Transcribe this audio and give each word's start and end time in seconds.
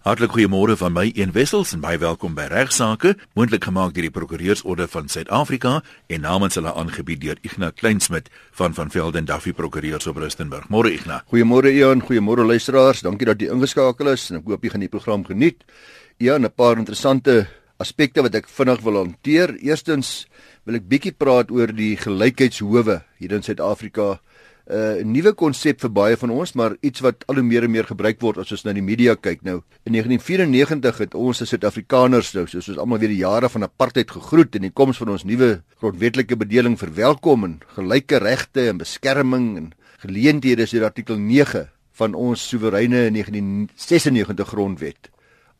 Hartlik 0.00 0.32
goeiemôre 0.32 0.78
van 0.80 0.94
my 0.96 1.10
een 1.12 1.34
wissels 1.36 1.74
en 1.76 1.82
baie 1.84 1.98
welkom 2.00 2.32
by 2.32 2.46
Regsake, 2.48 3.10
moontlik 3.36 3.66
gemaak 3.68 3.90
deur 3.92 4.06
die 4.06 4.12
Prokureursorde 4.14 4.86
van 4.88 5.10
Suid-Afrika 5.12 5.82
en 6.08 6.22
namens 6.24 6.56
hulle 6.56 6.72
aangebied 6.72 7.20
deur 7.20 7.42
Ignas 7.44 7.74
Kleinsmid 7.76 8.30
van 8.56 8.72
van 8.72 8.88
Velden 8.88 9.28
Duffy 9.28 9.52
Prokureurs 9.52 10.08
op 10.08 10.16
Rustenburg. 10.24 10.70
Môre 10.72 10.94
Ignas. 10.94 11.26
Goeiemôre 11.28 11.68
Ian, 11.68 12.00
goeiemôre 12.00 12.46
luisteraars. 12.48 13.04
Dankie 13.04 13.28
dat 13.28 13.44
jy 13.44 13.50
ingeskakel 13.52 14.08
is 14.14 14.24
en 14.30 14.40
ek 14.40 14.48
hoop 14.48 14.64
jy 14.64 14.72
gaan 14.72 14.86
die 14.86 14.88
program 14.88 15.26
geniet. 15.28 15.68
Ian, 16.16 16.48
'n 16.48 16.54
paar 16.56 16.80
interessante 16.80 17.50
aspekte 17.76 18.22
wat 18.22 18.34
ek 18.34 18.48
vinnig 18.48 18.80
wil 18.80 18.96
hanteer. 19.04 19.52
Eerstens 19.60 20.26
wil 20.64 20.76
ek 20.76 20.88
bietjie 20.88 21.12
praat 21.12 21.50
oor 21.50 21.66
die 21.66 21.96
gelykheidshowe 21.96 23.02
hier 23.18 23.32
in 23.32 23.42
Suid-Afrika 23.42 24.18
'n 24.68 25.00
uh, 25.00 25.04
nuwe 25.04 25.32
konsep 25.32 25.80
vir 25.80 25.90
baie 25.90 26.16
van 26.16 26.30
ons, 26.30 26.52
maar 26.52 26.76
iets 26.80 27.00
wat 27.00 27.24
al 27.26 27.40
hoe 27.40 27.44
meer 27.44 27.64
en 27.64 27.70
meer 27.70 27.86
gebruik 27.88 28.20
word 28.20 28.38
as 28.38 28.52
ons 28.52 28.64
na 28.64 28.72
die 28.72 28.82
media 28.82 29.14
kyk 29.14 29.42
nou. 29.42 29.62
In 29.84 29.92
1994 29.92 30.98
het 30.98 31.14
ons 31.14 31.42
as 31.42 31.48
Suid-Afrikaners 31.48 32.34
nou, 32.34 32.46
soos 32.46 32.68
ons 32.68 32.78
almal 32.78 32.98
weer 32.98 33.08
die 33.14 33.24
jare 33.24 33.48
van 33.48 33.62
apartheid 33.62 34.10
gegroet 34.10 34.54
en 34.54 34.62
die 34.62 34.74
koms 34.74 34.98
van 34.98 35.08
ons 35.08 35.24
nuwe 35.24 35.62
grondwetlike 35.80 36.36
bedeling 36.36 36.78
verwelkom 36.78 37.44
en 37.44 37.60
gelyke 37.76 38.18
regte 38.18 38.68
en 38.68 38.78
beskerming 38.78 39.56
en 39.56 39.72
geleenthede 39.98 40.62
is 40.62 40.72
hier 40.72 40.84
artikel 40.84 41.18
9 41.18 41.68
van 41.92 42.14
ons 42.14 42.48
soewereine 42.48 43.10
1996 43.10 44.48
grondwet 44.48 45.10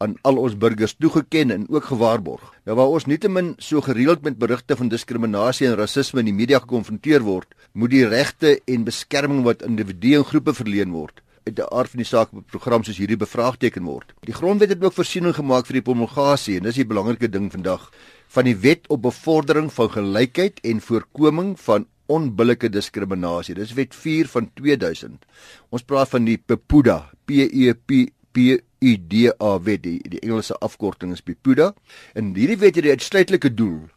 aan 0.01 0.17
al 0.25 0.39
ons 0.41 0.57
burgers 0.57 0.95
toegeken 0.97 1.51
en 1.53 1.67
ook 1.69 1.91
gewaarborg. 1.91 2.45
Nou 2.65 2.77
waar 2.79 2.93
ons 2.97 3.07
nietemin 3.07 3.53
so 3.61 3.83
gereeld 3.85 4.23
met 4.25 4.39
berigte 4.41 4.77
van 4.77 4.89
diskriminasie 4.89 5.67
en 5.69 5.77
rasisme 5.77 6.23
in 6.23 6.31
die 6.31 6.37
media 6.37 6.61
gekonfronteer 6.63 7.25
word, 7.27 7.51
moet 7.73 7.93
die 7.93 8.07
regte 8.09 8.55
en 8.65 8.87
beskerming 8.87 9.43
wat 9.45 9.65
individue 9.67 10.23
en 10.23 10.25
groepe 10.25 10.55
verleen 10.57 10.95
word, 10.97 11.21
uit 11.45 11.57
die 11.59 11.67
aard 11.69 11.93
van 11.93 12.01
die 12.01 12.09
saak 12.09 12.33
op 12.33 12.47
program 12.49 12.85
soos 12.87 13.01
hierdie 13.01 13.21
bevraagteken 13.21 13.85
word. 13.85 14.15
Die 14.25 14.37
grondwet 14.37 14.73
het 14.73 14.85
ook 14.85 14.97
voorsiening 14.97 15.37
gemaak 15.37 15.69
vir 15.69 15.81
die 15.81 15.87
promulgasie 15.91 16.57
en 16.57 16.69
dis 16.69 16.81
die 16.81 16.89
belangrike 16.89 17.29
ding 17.29 17.51
vandag 17.53 17.91
van 18.33 18.49
die 18.49 18.57
wet 18.65 18.89
op 18.89 19.05
bevordering 19.05 19.69
van 19.75 19.93
gelykheid 19.93 20.65
en 20.65 20.81
voorkoming 20.85 21.57
van 21.61 21.85
onbillike 22.11 22.71
diskriminasie. 22.73 23.55
Dis 23.55 23.77
wet 23.77 23.95
4 23.95 24.33
van 24.33 24.49
2000. 24.59 25.29
Ons 25.71 25.85
praat 25.87 26.11
van 26.11 26.25
die 26.27 26.39
PEPUDA, 26.41 27.03
P 27.29 27.45
E 27.47 27.75
P 27.75 28.09
P 28.33 28.61
UDA 28.81 29.61
wet 29.63 29.83
die, 29.85 29.99
die 30.09 30.21
Engelse 30.25 30.57
afkorting 30.65 31.13
is 31.13 31.23
PIPUDA 31.25 31.73
en 32.17 32.35
hierdie 32.35 32.59
wet 32.61 32.79
het 32.79 32.87
die 32.87 32.95
uitsluitlike 32.97 33.53
doel 33.55 33.89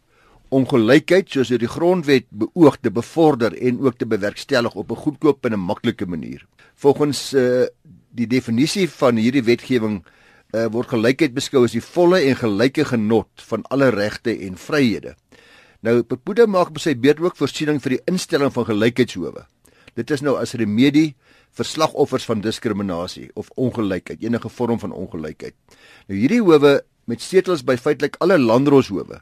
om 0.53 0.67
gelykheid 0.69 1.31
soos 1.33 1.49
deur 1.49 1.63
die 1.63 1.71
grondwet 1.71 2.27
beoog 2.29 2.77
te 2.81 2.91
bevorder 2.93 3.55
en 3.57 3.79
ook 3.81 3.97
te 3.97 4.05
bewerkstellig 4.05 4.75
op 4.75 4.91
'n 4.91 5.03
goedkoop 5.05 5.45
en 5.45 5.53
'n 5.53 5.65
maklike 5.65 6.05
manier. 6.05 6.45
Volgens 6.75 7.33
uh, 7.33 7.65
die 8.11 8.27
definisie 8.27 8.89
van 8.89 9.15
hierdie 9.15 9.43
wetgewing 9.43 10.03
uh, 10.53 10.65
word 10.65 10.87
gelykheid 10.87 11.33
beskou 11.33 11.63
as 11.63 11.71
die 11.71 11.81
volle 11.81 12.21
en 12.21 12.35
gelyke 12.35 12.85
genot 12.85 13.29
van 13.35 13.63
alle 13.69 13.89
regte 13.89 14.37
en 14.39 14.57
vryhede. 14.57 15.15
Nou 15.81 16.03
PIPUDA 16.03 16.45
maak 16.45 16.69
op 16.69 16.79
sy 16.79 16.95
beurt 16.95 17.19
ook 17.19 17.37
voorsiening 17.37 17.81
vir 17.81 17.89
die 17.89 18.03
instelling 18.05 18.53
van 18.53 18.65
gelykheidshowe. 18.65 19.45
Dit 19.95 20.11
is 20.11 20.21
nou 20.21 20.37
as 20.39 20.53
remedie 20.53 21.15
vir 21.53 21.67
slagoffers 21.69 22.25
van 22.25 22.41
diskriminasie 22.41 23.29
of 23.39 23.51
ongelykheid, 23.55 24.23
enige 24.23 24.49
vorm 24.49 24.79
van 24.81 24.91
ongelykheid. 24.91 25.55
Nou 26.09 26.17
hierdie 26.17 26.41
howe 26.41 26.79
met 27.09 27.21
setels 27.21 27.63
by 27.65 27.75
feitelik 27.77 28.17
alle 28.23 28.39
landroshowe 28.39 29.19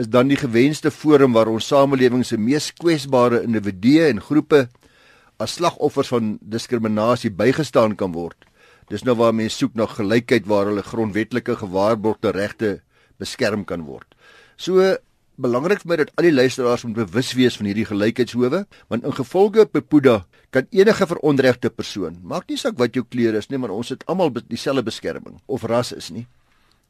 is 0.00 0.08
dan 0.08 0.30
die 0.30 0.38
gewenste 0.40 0.90
forum 0.90 1.34
waar 1.36 1.50
ons 1.52 1.66
samelewing 1.68 2.22
se 2.24 2.38
mees 2.40 2.70
kwesbare 2.72 3.42
individue 3.44 4.06
en 4.08 4.22
groepe 4.24 4.68
as 5.40 5.58
slagoffers 5.58 6.08
van 6.12 6.36
diskriminasie 6.40 7.32
bygestaan 7.32 7.96
kan 8.00 8.14
word. 8.16 8.36
Dis 8.90 9.04
nou 9.04 9.14
waar 9.20 9.34
mense 9.36 9.60
soek 9.60 9.76
na 9.76 9.86
gelykheid 9.88 10.48
waar 10.48 10.70
hulle 10.70 10.84
grondwetlike 10.84 11.58
gewaarborgde 11.60 12.32
regte 12.36 12.70
beskerm 13.20 13.66
kan 13.68 13.84
word. 13.88 14.08
So 14.56 14.96
belangrik 15.40 15.82
vir 15.82 15.90
my 15.90 15.96
dat 16.02 16.10
al 16.18 16.26
die 16.28 16.34
luisteraars 16.34 16.84
moet 16.86 16.98
bewus 16.98 17.32
wees 17.38 17.56
van 17.58 17.68
hierdie 17.70 17.86
gelykheidshowe, 17.88 18.64
want 18.92 19.06
in 19.06 19.16
gevolge 19.16 19.66
Pepuda 19.66 20.24
kan 20.54 20.66
enige 20.74 21.06
veronregte 21.06 21.70
persoon, 21.70 22.18
maak 22.22 22.48
nie 22.50 22.58
saak 22.60 22.78
wat 22.80 22.96
jou 22.96 23.04
kleur 23.06 23.38
is 23.38 23.48
nie, 23.50 23.60
maar 23.60 23.72
ons 23.74 23.92
het 23.94 24.04
almal 24.10 24.32
dieselfde 24.40 24.84
beskerming 24.86 25.38
of 25.46 25.64
ras 25.70 25.94
is 25.96 26.10
nie. 26.14 26.26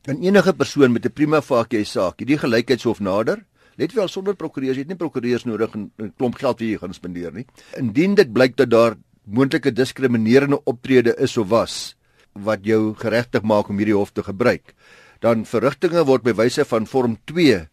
Kan 0.06 0.22
enige 0.24 0.52
persoon 0.56 0.92
met 0.92 1.04
'n 1.06 1.12
prima 1.12 1.40
facie 1.40 1.84
saak 1.84 2.18
hierdie 2.18 2.38
gelykheidshof 2.38 3.00
nader? 3.00 3.44
Let 3.76 3.92
wel 3.92 4.08
sonder 4.08 4.34
prokureurs, 4.34 4.76
jy 4.76 4.82
het 4.82 4.88
nie 4.88 4.96
prokureurs 4.96 5.44
nodig 5.44 5.74
en 5.74 5.90
'n 5.98 6.12
klomp 6.16 6.34
geld 6.34 6.58
wat 6.58 6.68
jy 6.68 6.78
gaan 6.78 6.94
spandeer 6.94 7.32
nie. 7.32 7.46
Indien 7.76 8.14
dit 8.14 8.32
blyk 8.32 8.56
dat 8.56 8.70
daar 8.70 8.96
moontlike 9.24 9.72
diskriminerende 9.72 10.60
optrede 10.64 11.14
is 11.18 11.36
of 11.36 11.48
was 11.48 11.96
wat 12.32 12.64
jou 12.64 12.94
geregtig 12.94 13.42
maak 13.42 13.68
om 13.68 13.78
hierdie 13.78 13.94
hof 13.94 14.12
te 14.12 14.22
gebruik, 14.22 14.74
dan 15.20 15.44
verrigtinge 15.44 16.04
word 16.04 16.22
by 16.22 16.32
wyse 16.32 16.64
van 16.64 16.86
vorm 16.86 17.18
2 17.24 17.68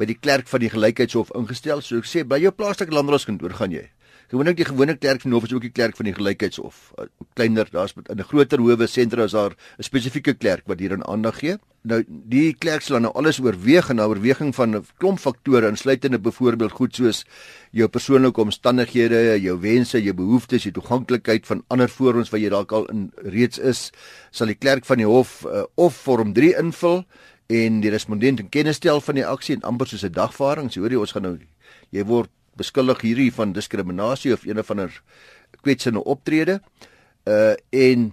by 0.00 0.08
die 0.08 0.16
klerk 0.16 0.48
van 0.48 0.64
die 0.64 0.72
gelykheidshof 0.72 1.32
ingestel. 1.36 1.84
So 1.84 2.00
ek 2.00 2.08
sê 2.08 2.24
by 2.24 2.40
jou 2.40 2.52
plaaslike 2.56 2.94
landroskantoor 2.96 3.58
gaan 3.58 3.76
jy. 3.76 3.86
Gewoonlik 4.30 4.60
die 4.60 4.68
gewone 4.68 4.94
klerk 4.94 5.24
van 5.24 5.32
hof 5.34 5.48
is 5.48 5.52
ook 5.56 5.64
die 5.64 5.72
klerk 5.74 5.96
van 5.98 6.06
die 6.06 6.14
gelykheidshof. 6.14 6.76
Uh, 6.94 7.08
kleiner, 7.34 7.66
daar's 7.66 7.96
in 7.98 8.18
'n 8.18 8.22
groter 8.22 8.60
howe 8.62 8.86
sentra 8.86 9.24
is 9.24 9.32
daar 9.32 9.50
'n 9.50 9.82
spesifieke 9.82 10.34
klerk 10.34 10.62
wat 10.66 10.78
hierin 10.78 11.04
aandag 11.04 11.38
gee. 11.38 11.58
Nou 11.82 12.04
die 12.06 12.54
klerk 12.54 12.82
sal 12.82 13.00
nou 13.00 13.12
alles 13.14 13.40
oorweeg 13.40 13.90
en 13.90 13.96
na 13.96 14.06
oorweging 14.06 14.54
van 14.54 14.76
'n 14.76 14.86
klomp 14.98 15.18
faktore 15.18 15.66
insluitende 15.66 16.18
byvoorbeeld 16.18 16.72
goed 16.72 16.94
soos 16.94 17.24
jou 17.72 17.88
persoonlike 17.88 18.40
omstandighede, 18.40 19.40
jou 19.40 19.60
wense, 19.60 20.02
jou 20.02 20.14
behoeftes, 20.14 20.62
jou 20.62 20.72
toeganklikheid 20.72 21.46
van 21.46 21.64
ander 21.68 21.88
vooronds 21.88 22.30
wat 22.30 22.40
jy 22.40 22.48
dalk 22.48 22.72
al 22.72 22.86
in 22.86 23.10
reeds 23.16 23.58
is, 23.58 23.90
sal 24.30 24.46
die 24.46 24.58
klerk 24.58 24.84
van 24.84 24.96
die 24.96 25.06
hof 25.06 25.44
uh, 25.44 25.64
of 25.74 25.94
vorm 25.94 26.32
3 26.32 26.54
invul 26.58 27.04
en 27.50 27.80
die 27.82 27.90
respondent 27.90 28.40
in 28.40 28.48
kennis 28.48 28.78
stel 28.78 29.00
van 29.02 29.18
die 29.18 29.26
aksie 29.26 29.56
en 29.56 29.66
amper 29.66 29.88
soos 29.90 30.04
'n 30.04 30.12
dagvaarding. 30.14 30.70
So 30.70 30.80
hoor 30.80 30.90
jy 30.90 31.00
ons 31.00 31.12
gaan 31.12 31.22
nou 31.22 31.38
jy 31.90 32.04
word 32.04 32.30
beskuldig 32.56 33.00
hierdie 33.00 33.32
van 33.32 33.52
diskriminasie 33.52 34.32
of 34.32 34.44
een 34.44 34.58
of 34.58 34.70
ander 34.70 35.02
kwetsende 35.62 36.04
optrede. 36.04 36.60
Uh 37.26 37.54
en 37.70 38.12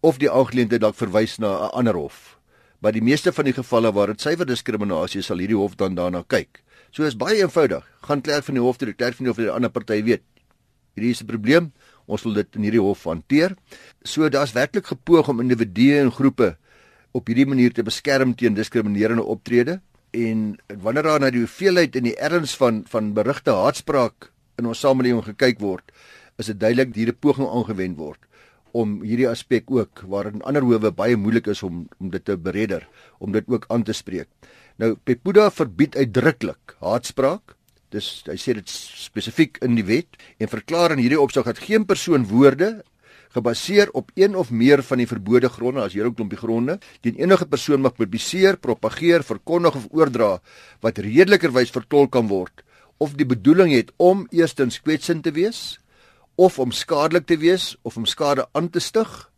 of 0.00 0.18
die 0.18 0.30
aangeleentheid 0.30 0.80
dalk 0.80 0.94
verwys 0.94 1.38
na 1.38 1.48
'n 1.48 1.70
ander 1.72 1.94
hof. 1.94 2.38
Maar 2.80 2.92
die 2.92 3.02
meeste 3.02 3.32
van 3.32 3.44
die 3.44 3.52
gevalle 3.54 3.92
waar 3.92 4.06
dit 4.06 4.20
suiwer 4.20 4.46
diskriminasie 4.46 5.22
sal 5.22 5.38
hierdie 5.38 5.56
hof 5.56 5.76
dan 5.76 5.94
daarna 5.94 6.24
kyk. 6.26 6.62
So 6.90 7.04
is 7.04 7.16
baie 7.16 7.42
eenvoudig. 7.42 7.84
Gaan 8.02 8.20
klerk 8.20 8.44
van 8.44 8.54
die 8.54 8.62
hof 8.62 8.76
toe 8.76 8.86
die 8.86 8.94
klerk 8.94 9.14
van 9.14 9.24
die 9.24 9.30
hof 9.30 9.36
vir 9.36 9.44
die 9.44 9.54
ander 9.54 9.70
party 9.70 10.02
weet. 10.02 10.22
Hierdie 10.94 11.10
is 11.10 11.22
'n 11.22 11.26
probleem. 11.26 11.72
Ons 12.06 12.22
wil 12.22 12.32
dit 12.32 12.56
in 12.56 12.62
hierdie 12.62 12.80
hof 12.80 13.04
hanteer. 13.04 13.56
So 14.04 14.28
daar's 14.28 14.52
werklik 14.52 14.86
gepoog 14.86 15.28
om 15.28 15.40
individue 15.40 16.00
en 16.00 16.12
groepe 16.12 16.56
op 17.12 17.28
hierdie 17.28 17.48
manier 17.48 17.72
te 17.72 17.84
beskerm 17.86 18.34
teen 18.34 18.54
diskriminerende 18.54 19.24
optrede 19.24 19.80
en 20.12 20.56
wanneer 20.84 21.08
daar 21.08 21.20
na 21.20 21.30
die 21.32 21.44
hoeveelheid 21.44 21.96
en 21.96 22.08
die 22.10 22.16
erns 22.16 22.56
van 22.60 22.82
van 22.88 23.12
berigte 23.16 23.54
haatspraak 23.56 24.30
in 24.60 24.68
ons 24.68 24.80
samelewing 24.84 25.24
gekyk 25.24 25.60
word 25.60 25.94
is 26.40 26.48
dit 26.52 26.60
duidelik 26.60 26.94
hierdie 26.96 27.16
poging 27.16 27.48
aangewend 27.48 27.98
word 28.00 28.20
om 28.72 29.00
hierdie 29.04 29.28
aspek 29.28 29.68
ook 29.70 30.04
waar 30.08 30.30
in 30.30 30.44
ander 30.48 30.64
howe 30.64 30.92
baie 30.96 31.16
moeilik 31.16 31.50
is 31.52 31.62
om 31.66 31.86
om 32.00 32.12
dit 32.12 32.24
te 32.24 32.36
beredder 32.36 32.86
om 33.20 33.32
dit 33.32 33.48
ook 33.48 33.68
aan 33.68 33.84
te 33.84 33.94
spreek. 33.94 34.28
Nou 34.80 34.94
Pepuda 35.04 35.50
verbied 35.52 35.96
uitdruklik 35.96 36.76
haatspraak. 36.80 37.56
Dis 37.92 38.24
hy 38.26 38.38
sê 38.40 38.56
dit 38.56 38.68
spesifiek 38.72 39.60
in 39.64 39.76
die 39.76 39.84
wet 39.84 40.16
en 40.40 40.48
verklaar 40.48 40.96
in 40.96 41.02
hierdie 41.04 41.20
opsig 41.20 41.44
dat 41.48 41.60
geen 41.60 41.84
persoon 41.86 42.24
woorde 42.30 42.78
gebaseer 43.34 43.90
op 43.92 44.10
een 44.14 44.36
of 44.36 44.50
meer 44.50 44.82
van 44.82 44.98
die 44.98 45.06
verbode 45.06 45.48
gronde 45.48 45.80
as 45.80 45.92
hier 45.92 46.06
'n 46.06 46.14
klompie 46.14 46.38
gronde 46.38 46.78
teen 47.00 47.16
enige 47.16 47.46
persoon 47.46 47.80
mag 47.80 47.94
publiseer, 47.94 48.56
propageer, 48.56 49.22
verkondig 49.22 49.74
of 49.74 49.88
oordra 49.90 50.40
wat 50.80 50.98
redelikerwys 50.98 51.70
vertolk 51.70 52.12
kan 52.12 52.28
word 52.28 52.64
of 52.98 53.14
die 53.14 53.26
bedoeling 53.26 53.72
het 53.72 53.92
om 53.96 54.26
eerstens 54.30 54.80
kwetsend 54.80 55.22
te 55.22 55.32
wees 55.32 55.80
of 56.34 56.58
om 56.58 56.70
skadelik 56.72 57.26
te 57.26 57.36
wees 57.36 57.76
of 57.82 57.96
om 57.96 58.06
skade 58.06 58.46
aan 58.52 58.70
te 58.70 58.80
stig 58.80 59.32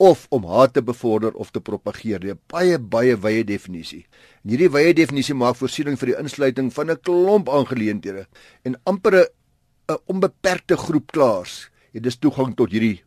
of 0.00 0.24
om 0.32 0.46
haat 0.48 0.72
te 0.72 0.82
bevorder 0.82 1.34
of 1.36 1.50
te 1.50 1.60
propageer. 1.60 2.24
'n 2.24 2.38
baie 2.48 2.78
baie 2.78 3.16
wye 3.16 3.44
definisie. 3.44 4.06
En 4.44 4.50
hierdie 4.50 4.70
wye 4.70 4.94
definisie 4.94 5.34
maak 5.34 5.56
voorsiening 5.56 5.98
vir 5.98 6.06
die 6.06 6.18
insluiting 6.18 6.72
van 6.72 6.90
'n 6.90 7.00
klomp 7.02 7.48
aangeleenthede 7.48 8.26
en 8.64 8.80
amper 8.84 9.28
'n 9.88 9.98
onbeperkte 10.06 10.76
groep 10.76 11.12
klaars. 11.12 11.70
Dit 11.92 12.06
is 12.06 12.16
toegang 12.16 12.56
tot 12.56 12.70
hierdie 12.70 13.02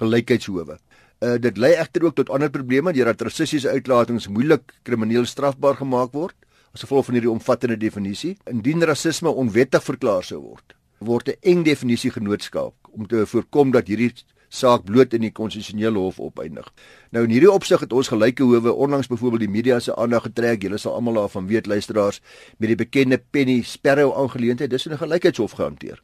gelykheidshowe. 0.00 0.78
Uh 1.22 1.36
dit 1.38 1.56
lei 1.56 1.72
egter 1.78 2.04
ook 2.04 2.16
tot 2.18 2.30
ander 2.30 2.50
probleme 2.50 2.92
deurdat 2.92 3.22
rassistiese 3.28 3.70
uitlatings 3.70 4.28
moeilik 4.28 4.74
krimineel 4.82 5.26
strafbaar 5.26 5.78
gemaak 5.80 6.12
word 6.12 6.34
as 6.74 6.82
gevolg 6.82 7.06
van 7.06 7.14
hierdie 7.14 7.30
omvattende 7.30 7.76
definisie. 7.78 8.36
Indien 8.50 8.82
rasisme 8.82 9.30
onwettig 9.30 9.82
verklaar 9.84 10.24
sou 10.26 10.40
word, 10.42 10.74
word 10.98 11.28
'n 11.28 11.38
eng 11.42 11.64
definisie 11.64 12.10
genoodskaap 12.10 12.74
om 12.90 13.06
te 13.06 13.26
voorkom 13.26 13.70
dat 13.70 13.86
hierdie 13.86 14.12
saak 14.48 14.84
bloot 14.84 15.14
in 15.14 15.20
die 15.20 15.32
konstitusionele 15.32 15.98
hof 15.98 16.20
opeindig. 16.20 16.66
Nou 17.10 17.24
in 17.24 17.30
hierdie 17.30 17.50
opsig 17.50 17.80
het 17.80 17.92
ons 17.92 18.08
gelyke 18.08 18.42
howe 18.42 18.72
onlangs 18.72 19.10
byvoorbeeld 19.10 19.46
die 19.46 19.50
media 19.50 19.80
se 19.80 19.96
aandag 19.96 20.22
getrek. 20.22 20.62
Julle 20.62 20.78
sal 20.78 20.94
almal 20.94 21.14
daarvan 21.14 21.46
weet 21.46 21.66
luisteraars 21.66 22.20
met 22.58 22.68
die 22.68 22.76
bekende 22.76 23.18
Penny 23.18 23.62
Sparrow 23.62 24.14
aangeleentheid. 24.14 24.70
Dis 24.70 24.86
in 24.86 24.92
'n 24.92 24.98
gelykheidshof 24.98 25.52
gehanteer 25.52 26.00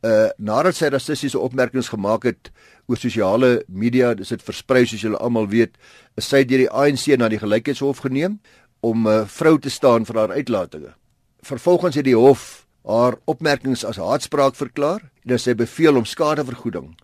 Uh 0.00 0.30
nadat 0.38 0.76
sy 0.76 0.88
rassistiese 0.88 1.38
opmerkings 1.38 1.90
gemaak 1.92 2.24
het 2.24 2.50
oor 2.88 2.96
sosiale 2.96 3.64
media, 3.68 4.14
dis 4.14 4.32
dit 4.32 4.42
versprei 4.42 4.86
soos 4.86 5.02
julle 5.02 5.18
almal 5.20 5.48
weet, 5.48 5.76
is 6.16 6.24
sy 6.24 6.44
deur 6.44 6.64
die 6.64 6.70
ANC 6.72 7.18
na 7.18 7.28
die 7.28 7.38
gelykheidshof 7.38 8.00
geneem 8.06 8.40
om 8.80 9.06
'n 9.06 9.12
uh, 9.12 9.26
vrou 9.26 9.58
te 9.58 9.70
staan 9.70 10.04
vir 10.04 10.16
haar 10.16 10.32
uitlatings. 10.32 10.96
Vervolgens 11.42 11.96
het 11.96 12.04
die 12.04 12.16
hof 12.16 12.66
haar 12.84 13.16
opmerkings 13.24 13.84
as 13.84 13.96
haatspraak 13.96 14.56
verklaar 14.56 15.10
en 15.24 15.38
sy 15.38 15.54
beveel 15.54 15.96
om 15.96 16.04
skadevergoeding 16.04 16.96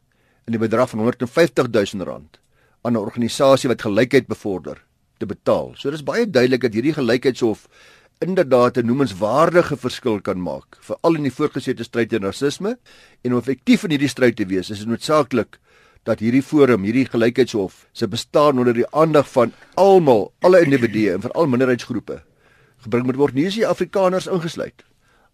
in 0.46 0.52
die 0.54 0.62
bedrag 0.62 0.90
van 0.90 0.98
150 1.04 1.68
000 1.68 2.04
rand 2.04 2.40
aan 2.82 2.92
'n 2.92 2.96
organisasie 2.96 3.68
wat 3.68 3.82
gelykheid 3.82 4.26
bevorder 4.26 4.82
te 5.18 5.26
betaal. 5.26 5.72
So 5.76 5.90
dis 5.90 6.02
baie 6.02 6.30
duidelik 6.30 6.60
dat 6.60 6.72
hierdie 6.72 6.94
gelykheidshof 6.94 7.68
inderdaad 8.18 8.76
'n 8.76 8.86
noemenswaardige 8.86 9.76
verskil 9.76 10.20
kan 10.20 10.40
maak, 10.40 10.76
veral 10.80 11.14
in 11.14 11.22
die 11.22 11.32
voorgesette 11.32 11.84
stryd 11.84 12.08
teen 12.08 12.22
rasisme 12.22 12.78
en 13.22 13.32
om 13.32 13.38
effektief 13.38 13.84
in 13.84 13.90
hierdie 13.90 14.08
stryd 14.08 14.36
te 14.36 14.46
wees, 14.46 14.70
is 14.70 14.78
dit 14.78 14.88
noodsaaklik 14.88 15.58
dat 16.04 16.18
hierdie 16.18 16.42
forum, 16.42 16.82
hierdie 16.82 17.04
gelykheidshof, 17.04 17.86
se 17.92 18.08
bestaan 18.08 18.58
onder 18.58 18.74
die 18.74 18.90
aandag 18.90 19.28
van 19.28 19.52
almal, 19.74 20.32
alle 20.40 20.62
individue 20.62 21.12
en 21.12 21.20
veral 21.20 21.46
minderheidsgroepe 21.46 22.22
gebring 22.86 23.06
moet 23.06 23.16
word. 23.16 23.34
Nie 23.34 23.46
is 23.46 23.54
die 23.54 23.66
Afrikaners 23.66 24.26
ingesluit. 24.26 24.84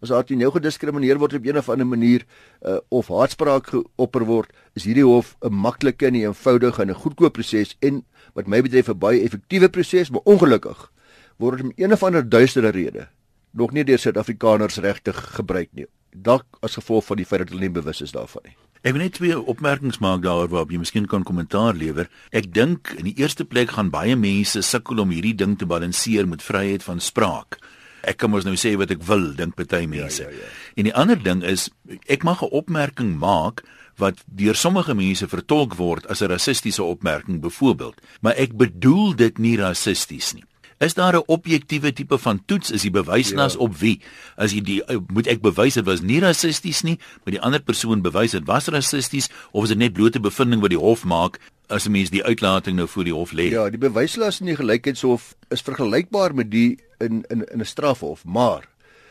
As 0.01 0.09
daar 0.09 0.25
teen 0.25 0.39
jou 0.39 0.51
gediskrimineer 0.51 1.17
word 1.17 1.33
op 1.33 1.45
'n 1.45 1.57
of 1.57 1.69
ander 1.69 1.87
manier 1.87 2.25
uh, 2.65 2.77
of 2.89 3.07
haatspraak 3.07 3.67
geopper 3.67 4.25
word, 4.25 4.51
is 4.75 4.83
hierdie 4.83 5.05
hof 5.05 5.35
'n 5.41 5.53
maklike 5.53 6.05
en 6.05 6.15
eenvoudige 6.15 6.81
en 6.81 6.89
'n 6.89 6.95
goedkoop 6.95 7.33
proses 7.33 7.77
en 7.79 8.03
wat 8.33 8.47
my 8.47 8.61
betref 8.61 8.89
'n 8.89 8.97
baie 8.97 9.23
effektiewe 9.23 9.69
proses, 9.69 10.09
maar 10.09 10.21
ongelukkig 10.25 10.92
word 11.37 11.61
om 11.61 11.71
een 11.75 11.93
of 11.93 12.03
ander 12.03 12.29
duistere 12.29 12.69
rede 12.69 13.07
nog 13.53 13.71
nie 13.71 13.85
deur 13.85 14.01
Suid-Afrikaners 14.01 14.79
regtig 14.81 15.17
gebruik 15.37 15.69
nie. 15.77 15.85
Dalk 16.13 16.59
as 16.65 16.77
gevolg 16.77 17.05
van 17.05 17.19
die 17.21 17.25
feit 17.25 17.43
dat 17.43 17.53
hulle 17.53 17.67
nie 17.67 17.73
bewus 17.73 18.01
is 18.01 18.13
daarvan 18.13 18.47
nie. 18.47 18.55
Ek 18.83 18.95
wil 18.95 19.05
net 19.05 19.15
twee 19.15 19.35
opmerkings 19.37 20.01
maak 20.03 20.25
daaroor 20.25 20.49
waarop 20.51 20.73
jy 20.73 20.81
miskien 20.81 21.05
kan 21.07 21.23
kommentaar 21.23 21.77
lewer. 21.77 22.09
Ek 22.35 22.49
dink 22.51 22.91
in 22.97 23.07
die 23.07 23.15
eerste 23.21 23.45
plek 23.47 23.77
gaan 23.77 23.93
baie 23.93 24.17
mense 24.19 24.59
sukkel 24.65 24.99
om 24.99 25.13
hierdie 25.13 25.37
ding 25.39 25.55
te 25.59 25.69
balanseer 25.69 26.27
met 26.27 26.43
vryheid 26.43 26.83
van 26.83 26.99
spraak. 26.99 27.61
Ek 28.03 28.19
kan 28.19 28.33
mos 28.33 28.43
nou 28.43 28.57
sê 28.59 28.73
wat 28.75 28.91
ek 28.91 29.05
wil, 29.07 29.29
dink 29.37 29.55
party 29.55 29.85
mense. 29.87 30.25
Ja, 30.25 30.33
ja, 30.33 30.43
ja. 30.43 30.51
En 30.75 30.89
die 30.89 30.95
ander 30.99 31.21
ding 31.21 31.45
is 31.47 31.69
ek 32.11 32.25
mag 32.27 32.43
'n 32.43 32.51
opmerking 32.51 33.15
maak 33.15 33.63
wat 33.95 34.19
deur 34.25 34.55
sommige 34.55 34.93
mense 34.93 35.27
vertolk 35.27 35.77
word 35.77 36.07
as 36.07 36.21
'n 36.21 36.27
rassistiese 36.27 36.83
opmerking 36.83 37.39
byvoorbeeld, 37.39 38.01
maar 38.21 38.35
ek 38.35 38.57
bedoel 38.57 39.15
dit 39.15 39.37
nie 39.37 39.57
rassisties 39.57 40.33
nie. 40.33 40.43
Is 40.83 40.93
daar 40.93 41.15
'n 41.15 41.23
objektiewe 41.25 41.93
tipe 41.93 42.17
van 42.17 42.45
toets 42.45 42.71
is 42.71 42.81
die 42.81 42.91
bewysnas 42.91 43.53
ja. 43.53 43.59
op 43.59 43.77
wie? 43.77 44.01
As 44.35 44.51
jy 44.51 44.61
die 44.61 44.83
eh, 44.83 44.97
moet 45.13 45.27
ek 45.27 45.39
bewys 45.41 45.73
dit 45.79 45.85
was 45.85 46.01
nie 46.01 46.19
rassisties 46.19 46.81
nie, 46.83 46.97
maar 47.23 47.31
die 47.31 47.41
ander 47.41 47.61
persoon 47.63 48.01
bewys 48.01 48.31
dit 48.31 48.43
was 48.45 48.67
rassisties 48.67 49.29
of 49.51 49.63
is 49.63 49.69
dit 49.69 49.77
net 49.77 49.93
blote 49.93 50.19
bevinding 50.19 50.61
wat 50.61 50.69
die 50.69 50.79
hof 50.79 51.05
maak 51.05 51.39
as 51.69 51.87
'n 51.87 51.91
mens 51.91 52.09
die 52.09 52.23
uitlating 52.23 52.75
nou 52.75 52.87
voor 52.87 53.03
die 53.03 53.13
hof 53.13 53.31
lê? 53.31 53.47
Ja, 53.51 53.69
die 53.69 53.79
bewyslas 53.79 54.39
in 54.39 54.45
die 54.45 54.55
gelykheidshof 54.55 55.35
is 55.49 55.61
vergelykbaar 55.61 56.35
met 56.35 56.51
die 56.51 56.79
in 56.99 57.23
in 57.29 57.45
in 57.53 57.61
'n 57.61 57.65
strafhof, 57.65 58.25
maar 58.25 58.67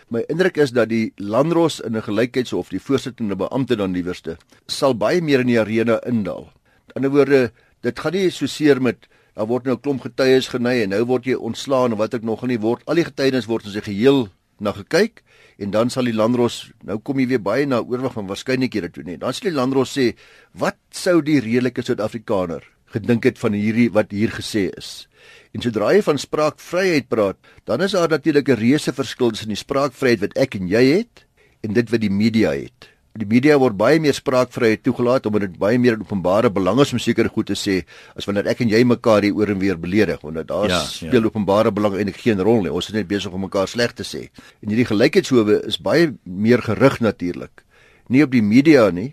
my 0.09 0.25
indruk 0.29 0.57
is 0.57 0.71
dat 0.71 0.89
die 0.89 1.13
landros 1.17 1.81
in 1.81 1.97
'n 1.97 2.03
gelykheidshof, 2.03 2.69
die 2.69 2.81
voorsittende 2.81 3.37
beampte 3.37 3.77
dan 3.77 3.93
liewerste, 3.93 4.37
sal 4.67 4.95
baie 4.95 5.23
meer 5.23 5.41
in 5.41 5.47
die 5.47 5.61
arena 5.61 6.05
indaal. 6.05 6.53
In 6.87 6.95
ander 6.95 7.11
woorde, 7.11 7.53
dit 7.81 7.99
gaan 7.99 8.13
nie 8.13 8.31
so 8.31 8.47
seer 8.47 8.83
met 8.83 9.09
daar 9.35 9.47
word 9.47 9.65
nou 9.65 9.77
'n 9.77 9.81
klomp 9.81 10.03
getuies 10.03 10.49
genei 10.49 10.83
en 10.83 10.91
nou 10.91 11.05
word 11.05 11.25
jy 11.25 11.35
ontslaan 11.35 11.93
en 11.93 11.99
wat 11.99 12.15
ek 12.15 12.23
nog 12.23 12.43
nie 12.47 12.59
word. 12.59 12.83
Al 12.87 12.95
die 12.95 13.05
getuienis 13.05 13.47
word 13.47 13.65
in 13.65 13.73
sy 13.73 13.81
geheel 13.81 14.29
na 14.61 14.73
gekyk 14.73 15.23
en 15.59 15.71
dan 15.71 15.91
sal 15.91 16.05
die 16.05 16.15
landros 16.15 16.73
nou 16.83 16.99
kom 16.99 17.19
jy 17.19 17.27
weer 17.27 17.43
baie 17.43 17.67
na 17.67 17.81
oorwig 17.81 18.13
van 18.13 18.27
waarskynlikhede 18.27 18.91
toe 18.93 19.05
nie. 19.05 19.17
Dan 19.17 19.33
sal 19.33 19.51
die 19.51 19.57
landros 19.57 19.97
sê 19.99 20.15
wat 20.53 20.77
sou 20.91 21.23
die 21.23 21.41
redelike 21.41 21.83
Suid-Afrikaner 21.83 22.63
gedink 22.93 23.25
het 23.25 23.41
van 23.41 23.57
hierdie 23.57 23.91
wat 23.93 24.13
hier 24.13 24.31
gesê 24.31 24.69
is. 24.77 25.09
En 25.53 25.65
sodra 25.65 25.93
jy 25.93 26.03
van 26.05 26.21
spraakvryheid 26.21 27.09
praat, 27.09 27.39
dan 27.69 27.81
is 27.85 27.97
daar 27.97 28.09
natuurlik 28.09 28.49
'n 28.49 28.61
reuse 28.61 28.93
verskil 28.93 29.31
tussen 29.31 29.49
die 29.49 29.57
spraakvryheid 29.57 30.21
wat 30.21 30.37
ek 30.37 30.55
en 30.55 30.69
jy 30.69 30.85
het 30.99 31.27
en 31.63 31.73
dit 31.73 31.91
wat 31.91 32.01
die 32.01 32.11
media 32.11 32.53
het. 32.53 32.92
Die 33.13 33.27
media 33.29 33.59
word 33.61 33.77
baie 33.77 33.99
meer 34.01 34.17
spraakvryheid 34.17 34.81
toegelaat 34.87 35.27
omdat 35.29 35.45
dit 35.45 35.57
baie 35.61 35.77
meer 35.79 35.99
openbare 36.01 36.49
belang 36.51 36.79
is 36.81 36.95
om 36.97 37.01
sekere 37.03 37.29
goed 37.29 37.51
te 37.51 37.57
sê 37.59 37.83
as 38.17 38.25
wanneer 38.25 38.49
ek 38.49 38.63
en 38.65 38.71
jy 38.73 38.81
mekaar 38.89 39.27
hier 39.27 39.37
oor 39.37 39.53
en 39.53 39.61
weer 39.61 39.77
beledig 39.77 40.23
want 40.25 40.41
daar 40.49 40.73
ja, 40.73 40.79
speel 40.89 41.21
ja. 41.21 41.29
openbare 41.29 41.75
belang 41.77 41.99
eintlik 41.99 42.23
geen 42.25 42.41
rol 42.41 42.65
nie. 42.65 42.73
Ons 42.73 42.89
is 42.89 42.97
net 42.97 43.11
besig 43.11 43.33
om 43.33 43.45
mekaar 43.45 43.69
sleg 43.69 43.93
te 43.93 44.07
sê. 44.09 44.31
En 44.65 44.73
hierdie 44.73 44.89
gelykheidshowe 44.89 45.61
is 45.69 45.77
baie 45.77 46.15
meer 46.25 46.65
gerig 46.65 47.03
natuurlik. 47.05 47.67
Nie 48.09 48.25
op 48.25 48.33
die 48.33 48.43
media 48.43 48.89
nie, 48.91 49.13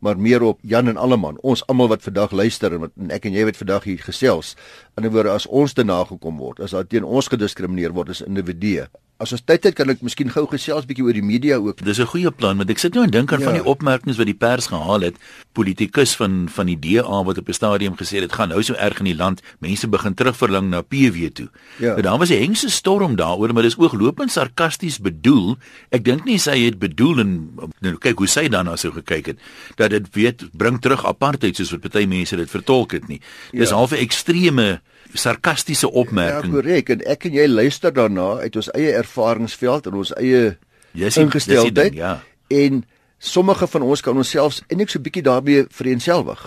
maar 0.00 0.16
meer 0.16 0.42
op 0.42 0.58
Jan 0.62 0.88
en 0.88 0.96
Alleman. 0.96 1.36
Ons 1.44 1.64
almal 1.68 1.92
wat 1.92 2.04
vandag 2.04 2.32
luister 2.32 2.72
en, 2.72 2.86
wat, 2.86 2.92
en 3.00 3.12
ek 3.12 3.28
en 3.28 3.36
jy 3.36 3.44
wat 3.48 3.60
vandag 3.60 3.84
hier 3.84 4.00
gesels. 4.00 4.54
In 4.96 5.04
'n 5.04 5.12
woorde 5.12 5.36
as 5.36 5.46
ons 5.46 5.72
te 5.72 5.84
nagekom 5.84 6.38
word, 6.40 6.60
as 6.60 6.72
daar 6.72 6.86
teen 6.86 7.04
ons 7.04 7.28
gediskrimineer 7.28 7.92
word 7.92 8.10
as 8.10 8.24
individue, 8.24 8.88
As 9.16 9.32
ons 9.32 9.40
tyd 9.48 9.64
het 9.64 9.72
kan 9.72 9.88
ek 9.88 10.02
miskien 10.04 10.28
gou 10.28 10.42
gesels 10.50 10.84
bietjie 10.84 11.04
oor 11.06 11.16
die 11.16 11.24
media 11.24 11.56
ook. 11.56 11.78
Dis 11.80 11.98
'n 11.98 12.04
goeie 12.12 12.30
plan 12.30 12.58
want 12.58 12.68
ek 12.68 12.78
sit 12.78 12.92
nou 12.94 13.04
en 13.04 13.10
dink 13.10 13.32
aan 13.32 13.40
ja. 13.40 13.46
van 13.46 13.54
die 13.54 13.64
opmerkings 13.64 14.18
wat 14.18 14.26
die 14.28 14.36
pers 14.36 14.66
gehaal 14.68 15.00
het. 15.00 15.16
Politikus 15.52 16.12
van 16.16 16.48
van 16.52 16.66
die 16.66 16.76
DA 16.76 17.24
wat 17.24 17.38
op 17.38 17.48
'n 17.48 17.52
stadium 17.52 17.96
gesê 17.96 18.20
het 18.20 18.28
dit 18.28 18.32
gaan 18.32 18.48
nou 18.48 18.62
so 18.62 18.74
erg 18.74 18.98
in 18.98 19.04
die 19.04 19.16
land, 19.16 19.40
mense 19.58 19.88
begin 19.88 20.14
terugverlang 20.14 20.68
na 20.68 20.82
PW 20.82 21.32
toe. 21.32 21.48
Ja. 21.78 21.94
Maar 21.94 22.02
daar 22.02 22.18
was 22.18 22.28
'n 22.28 22.42
hengse 22.44 22.68
storm 22.68 23.16
daaroor, 23.16 23.52
maar 23.52 23.62
dis 23.62 23.78
ooglopend 23.78 24.30
sarkasties 24.30 25.00
bedoel. 25.00 25.56
Ek 25.90 26.04
dink 26.04 26.24
nie 26.24 26.38
sy 26.38 26.64
het 26.64 26.78
bedoel 26.78 27.18
en 27.18 27.50
nou 27.80 27.96
kyk 27.96 28.18
hoe 28.18 28.28
sy 28.28 28.48
daarna 28.48 28.76
sou 28.76 28.92
gekyk 28.92 29.26
het 29.26 29.38
dat 29.76 29.90
dit 29.90 30.06
weet 30.12 30.44
bring 30.52 30.80
terug 30.80 31.06
apartheid 31.06 31.56
soos 31.56 31.70
wat 31.70 31.92
baie 31.92 32.06
mense 32.06 32.36
dit 32.36 32.50
vertolk 32.50 32.92
het 32.92 33.08
nie. 33.08 33.20
Dis 33.52 33.70
ja. 33.70 33.76
half 33.76 33.92
'n 33.92 33.96
ekstreme 34.04 34.80
sarkastiese 35.12 35.90
opmerking. 35.90 36.52
Ja, 36.52 36.58
korrek. 36.58 36.90
En 36.94 37.04
ek 37.06 37.28
en 37.28 37.32
jy 37.32 37.46
luister 37.48 37.94
daarna 37.94 38.36
uit 38.42 38.56
ons 38.56 38.70
eie 38.74 38.92
ervaringsveld 38.96 39.86
en 39.86 39.94
ons 40.02 40.12
eie 40.16 40.56
ingesteldheid. 40.94 41.94
Ja. 41.94 42.20
En 42.52 42.84
sommige 43.18 43.66
van 43.66 43.82
ons 43.82 44.00
kan 44.00 44.16
onsself 44.16 44.60
eintlik 44.68 44.92
so 44.92 45.02
bietjie 45.02 45.24
daarmee 45.26 45.66
vereenselwig. 45.70 46.44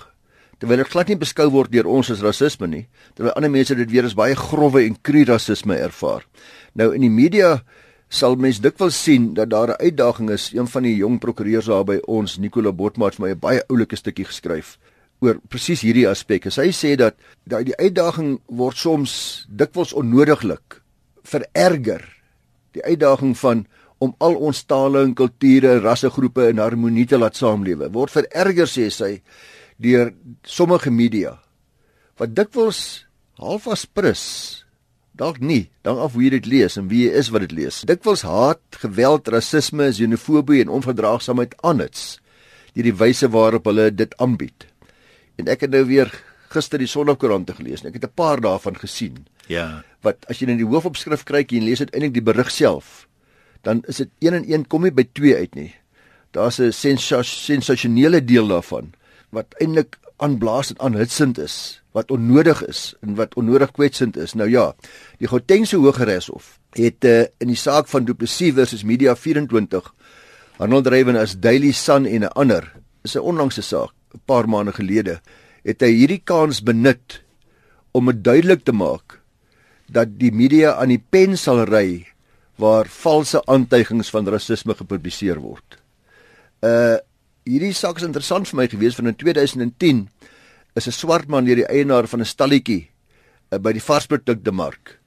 Terwyl 0.59 0.81
dit 0.83 0.91
glad 0.91 1.07
nie 1.07 1.19
beskou 1.19 1.47
word 1.53 1.71
deur 1.71 1.87
ons 1.87 2.09
as 2.11 2.23
rasisme 2.23 2.67
nie, 2.67 2.85
terwyl 3.15 3.31
ander 3.39 3.51
mense 3.51 3.75
dit 3.79 3.91
weer 3.91 4.03
as 4.03 4.17
baie 4.17 4.35
grove 4.35 4.81
en 4.83 4.97
kru 5.01 5.23
rasisme 5.27 5.77
ervaar. 5.79 6.25
Nou 6.75 6.91
in 6.95 7.05
die 7.05 7.13
media 7.13 7.61
sal 8.09 8.35
mens 8.41 8.59
dikwels 8.59 8.97
sien 8.97 9.33
dat 9.37 9.49
daar 9.53 9.69
'n 9.69 9.81
uitdaging 9.81 10.29
is. 10.29 10.51
Een 10.53 10.67
van 10.67 10.83
die 10.83 10.95
jong 10.95 11.19
prokureurs 11.19 11.65
daar 11.65 11.85
by 11.85 11.99
ons, 12.07 12.37
Nicola 12.37 12.71
Botma, 12.71 13.05
het 13.05 13.19
my 13.19 13.29
'n 13.29 13.39
baie 13.39 13.63
oulike 13.67 13.95
stukkie 13.95 14.25
geskryf 14.25 14.77
oor 15.19 15.39
presies 15.51 15.83
hierdie 15.83 16.07
aspek. 16.07 16.47
Hy 16.47 16.71
sê 16.75 16.95
dat 16.99 17.17
dat 17.49 17.67
die 17.67 17.77
uitdaging 17.77 18.39
word 18.47 18.77
soms 18.77 19.45
dikwels 19.49 19.93
onnodiglik 19.93 20.79
vererger. 21.27 22.05
Die 22.73 22.83
uitdaging 22.85 23.35
van 23.37 23.65
om 23.99 24.15
al 24.23 24.37
ons 24.39 24.63
tale 24.63 25.03
en 25.03 25.13
kulture, 25.15 25.79
rassegroepe 25.83 26.47
in 26.53 26.61
harmonie 26.63 27.05
te 27.07 27.19
laat 27.19 27.35
saamlewe 27.35 27.91
word 27.91 28.13
vererger 28.13 28.69
sê 28.69 28.87
sy 28.93 29.11
deur 29.79 30.13
sommige 30.47 30.91
media 30.91 31.35
wat 32.19 32.35
dikwels 32.35 33.05
half 33.39 33.67
as 33.71 33.85
prins 33.85 34.23
dalk 35.19 35.41
nie 35.43 35.67
dan 35.87 35.99
af 35.99 36.15
hoe 36.15 36.25
jy 36.25 36.33
dit 36.37 36.49
lees 36.53 36.79
en 36.79 36.87
wie 36.91 37.05
jy 37.07 37.19
is 37.21 37.31
wat 37.35 37.47
dit 37.47 37.57
lees 37.59 37.83
dikwels 37.91 38.23
haat 38.27 38.79
geweld 38.83 39.27
rasisme 39.35 39.91
xenofobie 39.91 40.63
en 40.63 40.73
onverdraagsaamheid 40.79 41.57
aanits 41.59 42.17
deur 42.75 42.87
die 42.87 42.97
wyse 43.03 43.27
waarop 43.35 43.67
hulle 43.67 43.89
dit 43.91 44.15
aanbied 44.23 44.68
En 45.39 45.47
ek 45.47 45.63
het 45.65 45.71
nou 45.71 45.85
weer 45.87 46.11
gister 46.51 46.81
die 46.81 46.89
Sondagkoerante 46.89 47.55
gelees 47.55 47.83
en 47.83 47.89
ek 47.89 48.01
het 48.01 48.09
'n 48.09 48.15
paar 48.15 48.41
daarvan 48.41 48.75
gesien. 48.75 49.27
Ja. 49.47 49.83
Wat 50.01 50.25
as 50.27 50.39
jy 50.39 50.47
net 50.47 50.57
die 50.57 50.67
hoofopskrif 50.67 51.23
kry 51.23 51.45
en 51.47 51.63
lees 51.63 51.79
uiteindelik 51.79 52.13
die 52.13 52.27
berig 52.33 52.51
self, 52.51 53.07
dan 53.63 53.83
is 53.87 53.97
dit 53.97 54.09
1 54.19 54.33
en 54.33 54.45
1 54.45 54.67
kom 54.67 54.83
nie 54.83 54.91
by 54.91 55.07
2 55.13 55.35
uit 55.35 55.55
nie. 55.55 55.75
Daar's 56.31 56.59
'n 56.59 56.71
sensasionele 56.71 58.25
deel 58.25 58.47
daarvan 58.47 58.93
wat 59.31 59.55
eintlik 59.59 59.97
aanblaasend 60.17 60.79
aanhitsend 60.79 61.37
is, 61.37 61.81
wat 61.91 62.11
onnodig 62.11 62.65
is 62.65 62.95
en 63.01 63.15
wat 63.15 63.35
onnodig 63.35 63.71
kwetsend 63.71 64.17
is. 64.17 64.33
Nou 64.33 64.49
ja, 64.49 64.75
die 65.17 65.27
Gautengse 65.27 65.77
Hooggeregshof 65.77 66.59
het 66.71 67.05
uh, 67.05 67.25
in 67.37 67.47
die 67.47 67.55
saak 67.55 67.87
van 67.87 68.05
Du 68.05 68.13
Plessis 68.13 68.53
versus 68.53 68.83
Media 68.83 69.15
24 69.15 69.93
handeldrywen 70.57 71.15
as 71.15 71.39
Daily 71.39 71.71
Sun 71.71 72.05
en 72.05 72.21
'n 72.21 72.33
ander 72.35 72.73
is 73.03 73.15
'n 73.15 73.19
onlangse 73.19 73.61
saak 73.61 73.98
'n 74.13 74.21
paar 74.25 74.47
maande 74.47 74.73
gelede 74.73 75.21
het 75.63 75.81
hy 75.81 75.91
hierdie 75.93 76.21
kans 76.23 76.61
benut 76.63 77.21
om 77.91 78.05
dit 78.05 78.23
duidelik 78.23 78.63
te 78.63 78.73
maak 78.73 79.19
dat 79.89 80.17
die 80.21 80.31
media 80.31 80.75
aan 80.77 80.93
die 80.93 81.01
pen 81.01 81.37
sal 81.37 81.65
ry 81.65 82.05
waar 82.59 82.87
valse 82.91 83.41
aantuigings 83.47 84.11
van 84.13 84.27
rasisme 84.27 84.75
gepubliseer 84.75 85.39
word. 85.39 85.79
Uh 86.61 86.97
hierdie 87.49 87.73
saak 87.73 87.97
is 87.97 88.05
interessant 88.05 88.45
vir 88.49 88.57
my 88.59 88.67
gewees 88.69 88.97
van 88.99 89.09
in 89.09 89.15
2010 89.17 90.01
is 90.75 90.87
'n 90.87 90.91
swart 90.91 91.27
man 91.27 91.45
deur 91.45 91.55
die 91.55 91.71
eienaar 91.71 92.05
van 92.07 92.21
'n 92.21 92.25
stalletjie 92.25 92.89
uh, 93.51 93.57
by 93.57 93.73
die 93.73 93.81
varsprodukte 93.81 94.51
mark 94.51 94.99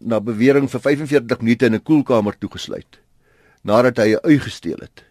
na 0.00 0.20
bewering 0.20 0.68
vir 0.70 0.80
45 0.80 1.40
minute 1.42 1.66
in 1.66 1.74
'n 1.74 1.82
koelkamer 1.82 2.38
toegesluit 2.38 3.00
nadat 3.64 3.98
hy 3.98 4.14
'n 4.14 4.22
ui 4.22 4.38
gesteel 4.38 4.78
het. 4.80 5.02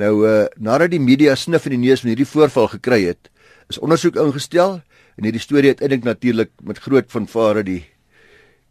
Nou 0.00 0.14
uh 0.26 0.46
nadat 0.58 0.90
die 0.90 1.02
media 1.02 1.36
snif 1.38 1.68
in 1.68 1.76
die 1.76 1.86
neus 1.86 2.02
van 2.02 2.10
hierdie 2.10 2.26
voorval 2.26 2.68
gekry 2.72 3.04
het, 3.06 3.30
is 3.70 3.78
ondersoek 3.78 4.18
ingestel 4.18 4.80
en 5.14 5.26
hierdie 5.28 5.42
storie 5.42 5.70
het 5.70 5.82
eintlik 5.82 6.06
natuurlik 6.06 6.50
met 6.66 6.82
groot 6.82 7.10
vanvare 7.12 7.62
die 7.66 7.82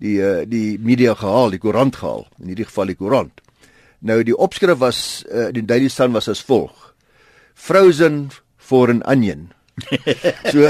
die 0.04 0.18
uh 0.20 0.44
die 0.50 0.78
media 0.80 1.16
gehaal, 1.16 1.54
die 1.54 1.62
koerant 1.64 1.96
gehaal, 2.02 2.28
in 2.42 2.52
hierdie 2.52 2.68
geval 2.68 2.92
die 2.92 3.00
koerant. 3.00 3.44
Nou 4.04 4.20
die 4.28 4.36
opskrif 4.36 4.82
was 4.84 5.24
uh 5.32 5.50
die 5.56 5.64
Daily 5.64 5.88
Sun 5.88 6.12
was 6.12 6.28
as 6.28 6.44
volg: 6.44 6.92
Frozen 7.56 8.32
for 8.58 8.90
an 8.90 9.04
onion. 9.08 9.52
so 10.54 10.68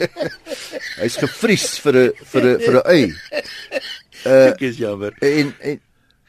hy's 1.02 1.18
gevries 1.20 1.66
vir 1.82 1.98
'n 1.98 2.12
vir 2.30 2.46
'n 2.46 2.60
vir 2.62 2.78
'n 2.78 2.84
ui. 2.86 3.02
Uh 4.26 4.46
ek 4.54 4.62
is 4.62 4.78
jammer. 4.78 5.12
En 5.20 5.52
en 5.60 5.80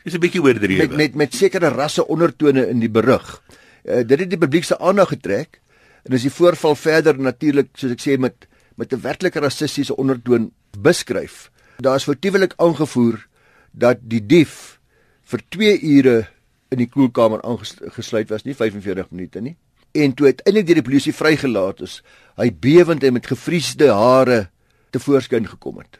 is 0.07 0.15
'n 0.15 0.23
bietjie 0.23 0.41
oordrewe. 0.41 0.87
Met 0.87 0.97
met 0.97 1.15
met 1.15 1.35
sekere 1.35 1.69
rasse 1.69 2.07
ondertone 2.07 2.67
in 2.67 2.79
die 2.79 2.89
berig. 2.89 3.41
Uh 3.83 4.03
dit 4.07 4.19
het 4.19 4.29
die 4.29 4.37
publiek 4.37 4.63
se 4.63 4.79
aandag 4.79 5.09
getrek 5.09 5.61
en 6.03 6.13
as 6.13 6.21
die 6.21 6.31
voorval 6.31 6.75
verder 6.75 7.19
natuurlik 7.19 7.69
soos 7.73 7.91
ek 7.91 8.01
sê 8.01 8.17
met 8.19 8.47
met 8.75 8.93
'n 8.93 9.01
werklike 9.01 9.39
rassistiese 9.39 9.95
ondertoon 9.95 10.51
beskryf. 10.79 11.51
Daar 11.77 11.95
is 11.95 12.03
vertuwelik 12.03 12.53
aangevoer 12.57 13.27
dat 13.71 13.97
die 14.01 14.25
dief 14.25 14.79
vir 15.23 15.41
2 15.49 15.81
ure 15.81 16.27
in 16.69 16.77
die 16.77 16.89
koelkamer 16.89 17.41
aangesluit 17.41 18.29
was, 18.29 18.43
nie 18.43 18.55
45 18.55 19.11
minute 19.11 19.41
nie 19.41 19.57
en 19.91 20.13
toe 20.13 20.25
uiteindelik 20.25 20.67
deur 20.67 20.79
die 20.81 20.89
polisie 20.89 21.13
vrygelaat 21.15 21.81
is, 21.85 22.01
hy 22.37 22.49
bewend 22.51 23.03
en 23.03 23.15
met 23.17 23.29
gefriesde 23.29 23.89
hare 23.93 24.47
tevoorskyn 24.95 25.47
gekom 25.47 25.81
het. 25.81 25.99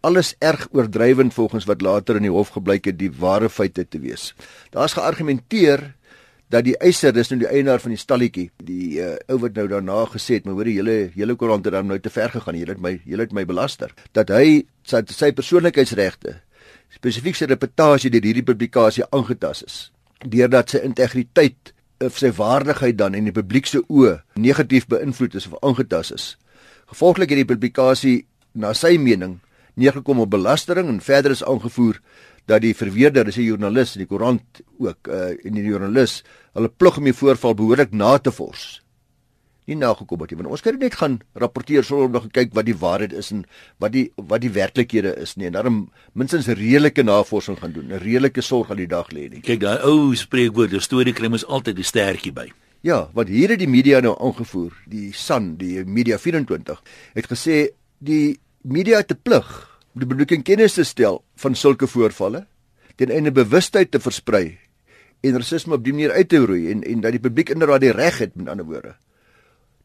Alles 0.00 0.34
erg 0.38 0.68
oordrywend 0.72 1.34
volgens 1.34 1.64
wat 1.68 1.82
later 1.84 2.16
in 2.16 2.24
die 2.24 2.32
hof 2.32 2.54
gebleik 2.56 2.86
het 2.88 2.98
die 2.98 3.12
ware 3.12 3.50
feite 3.50 3.84
te 3.88 4.00
wees. 4.00 4.34
Daar's 4.72 4.96
geargumenteer 4.96 5.94
dat 6.50 6.64
die 6.64 6.76
eiser, 6.82 7.12
dis 7.14 7.28
nou 7.30 7.38
die 7.42 7.50
eienaar 7.50 7.82
van 7.82 7.92
die 7.94 8.00
stalletjie, 8.00 8.48
die 8.64 8.98
uh, 8.98 9.12
ou 9.30 9.38
wat 9.44 9.54
nou 9.54 9.68
daarna 9.70 10.00
gesê 10.10 10.40
het, 10.40 10.46
maar 10.48 10.56
hoor 10.58 10.66
die 10.66 10.78
hele 10.80 10.96
hele 11.14 11.36
koerant 11.38 11.68
het 11.68 11.76
dan 11.76 11.86
nou 11.86 12.00
te 12.00 12.10
ver 12.10 12.32
gegaan. 12.32 12.58
Jy 12.58 12.66
het 12.72 12.80
my 12.82 12.96
jy 13.04 13.20
het 13.20 13.36
my 13.36 13.44
belaster 13.46 13.92
dat 14.16 14.32
hy 14.34 14.64
sy 14.88 15.04
sy 15.14 15.30
persoonlikheidsregte, 15.36 16.40
spesifiek 16.96 17.38
sy 17.38 17.46
reputasie 17.52 18.10
deur 18.10 18.24
hierdie 18.26 18.46
publikasie 18.46 19.06
aangetas 19.14 19.62
is 19.68 19.78
deurdat 20.26 20.74
sy 20.74 20.80
integriteit 20.84 21.72
of 22.04 22.18
sy 22.20 22.30
waardigheid 22.36 22.96
dan 22.96 23.14
in 23.16 23.28
die 23.28 23.34
publiek 23.36 23.68
se 23.68 23.80
oë 23.88 24.18
negatief 24.40 24.86
beïnvloed 24.88 25.36
is 25.36 25.46
of 25.48 25.56
aangetast 25.64 26.16
is. 26.16 26.26
Gevolglik 26.92 27.32
het 27.32 27.42
die 27.42 27.48
publikasie 27.48 28.16
na 28.52 28.72
sy 28.74 28.96
mening 28.98 29.38
neergekom 29.74 30.20
op 30.20 30.30
belastering 30.30 30.88
en 30.88 31.00
verder 31.00 31.30
is 31.30 31.44
aangevoer 31.44 32.00
dat 32.46 32.62
die 32.62 32.74
verweerder, 32.74 33.24
dis 33.24 33.36
'n 33.36 33.42
joernalis 33.42 33.96
in 33.96 34.06
die 34.06 34.10
koerant 34.10 34.60
ook 34.78 35.08
uh, 35.08 35.30
in 35.44 35.54
die 35.54 35.64
joernalis, 35.64 36.24
hulle 36.54 36.68
plig 36.68 36.96
om 36.96 37.04
die 37.04 37.14
voorval 37.14 37.54
behoorlik 37.54 37.92
na 37.92 38.18
te 38.18 38.32
vors 38.32 38.80
nie 39.70 39.78
nagekom 39.78 40.22
het 40.24 40.32
nie. 40.32 40.38
Want 40.40 40.54
ons 40.56 40.64
kan 40.64 40.78
net 40.80 40.96
gaan 40.98 41.18
rapporteer 41.38 41.86
sonder 41.86 42.08
om 42.08 42.16
nog 42.16 42.28
kyk 42.34 42.54
wat 42.56 42.68
die 42.68 42.76
waarheid 42.76 43.14
is 43.16 43.30
en 43.34 43.44
wat 43.82 43.94
die 43.94 44.06
wat 44.16 44.42
die 44.44 44.52
werklikhede 44.54 45.14
is 45.22 45.36
nie. 45.36 45.48
En 45.50 45.58
daarom 45.58 45.78
minstens 46.18 46.50
redelike 46.50 47.04
navorsing 47.06 47.58
gaan 47.60 47.74
doen, 47.76 47.92
'n 47.92 48.02
redelike 48.02 48.42
sorg 48.42 48.70
aan 48.70 48.82
die 48.82 48.90
dag 48.90 49.10
lê 49.12 49.28
nie. 49.30 49.40
Kyk, 49.40 49.60
daai 49.60 49.82
ou 49.84 50.14
spreekwoord, 50.14 50.70
die 50.70 50.80
storie 50.80 51.12
kry 51.12 51.28
mens 51.28 51.46
altyd 51.46 51.76
die 51.76 51.84
stertjie 51.84 52.32
by. 52.32 52.50
Ja, 52.82 53.10
want 53.12 53.28
hier 53.28 53.50
het 53.50 53.58
die 53.58 53.68
media 53.68 54.00
nou 54.00 54.16
aangevoer, 54.18 54.72
die 54.86 55.12
Sun, 55.12 55.56
die 55.56 55.84
Media 55.84 56.18
24, 56.18 56.82
het 57.14 57.26
gesê 57.26 57.68
die 57.98 58.40
media 58.62 58.96
het 58.96 59.12
'n 59.12 59.20
plig 59.22 59.78
om 59.94 60.00
die 60.00 60.08
publiek 60.08 60.30
in 60.30 60.42
kennis 60.42 60.74
te 60.74 60.84
stel 60.84 61.24
van 61.36 61.54
sulke 61.54 61.86
voorvalle 61.86 62.46
ten 62.96 63.10
einde 63.10 63.32
bewustheid 63.32 63.90
te 63.90 64.00
versprei 64.00 64.58
en 65.20 65.36
rasisme 65.36 65.74
op 65.74 65.84
die 65.84 65.92
manier 65.92 66.12
uit 66.12 66.28
te 66.28 66.38
roei 66.38 66.70
en 66.70 66.82
en 66.82 67.00
dat 67.00 67.10
die 67.10 67.20
publiek 67.20 67.48
inderdaad 67.50 67.80
die 67.80 67.92
reg 67.92 68.18
het 68.18 68.34
met 68.34 68.48
ander 68.48 68.66
woorde 68.66 68.94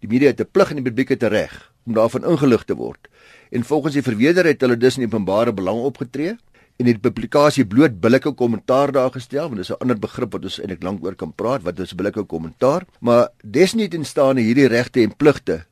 Die 0.06 0.14
media 0.14 0.30
het 0.30 0.42
'n 0.42 0.52
plig 0.52 0.70
en 0.70 0.78
die 0.82 0.86
publiek 0.86 1.10
het 1.10 1.24
'n 1.24 1.34
reg 1.34 1.72
om 1.86 1.94
daarvan 1.94 2.26
ingelig 2.26 2.64
te 2.64 2.76
word. 2.76 3.08
En 3.50 3.64
volgens 3.64 3.94
die 3.94 4.04
verweerder 4.04 4.46
het 4.46 4.62
hulle 4.62 4.78
dus 4.78 4.98
in 4.98 5.06
openbare 5.06 5.54
belang 5.54 5.80
opgetree 5.82 6.38
en 6.78 6.86
die 6.86 6.98
publikasie 7.00 7.66
bloot 7.66 8.00
billike 8.00 8.32
kommentaar 8.32 8.92
daar 8.92 9.12
gestel, 9.12 9.48
want 9.48 9.56
dis 9.56 9.70
'n 9.70 9.80
ander 9.80 10.00
begrip 10.00 10.32
wat 10.32 10.44
ons 10.44 10.60
eintlik 10.60 10.84
lank 10.84 11.04
oor 11.04 11.16
kan 11.16 11.34
praat, 11.34 11.62
wat 11.62 11.80
is 11.80 11.96
billike 11.96 12.24
kommentaar? 12.24 12.86
Maar 13.00 13.30
desnietteens 13.44 14.10
staan 14.10 14.38
hierdie 14.38 14.68
regte 14.68 15.02
en 15.02 15.16
pligte 15.16 15.66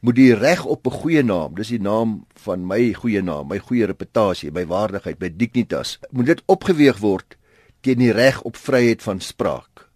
moet 0.00 0.14
die 0.14 0.34
reg 0.34 0.64
op 0.64 0.86
'n 0.86 0.90
goeie 0.90 1.22
naam, 1.22 1.54
dis 1.54 1.68
die 1.68 1.80
naam 1.80 2.26
van 2.34 2.66
my 2.66 2.92
goeie 2.92 3.22
naam, 3.22 3.48
my 3.48 3.58
goeie 3.58 3.86
reputasie, 3.86 4.50
my 4.52 4.66
waardigheid, 4.66 5.20
my 5.20 5.36
dignitas, 5.36 5.98
moet 6.10 6.26
dit 6.26 6.42
opgeweeg 6.46 6.98
word 6.98 7.36
teen 7.80 7.98
die 7.98 8.12
reg 8.12 8.42
op 8.42 8.56
vryheid 8.56 9.02
van 9.02 9.20
spraak. 9.20 9.88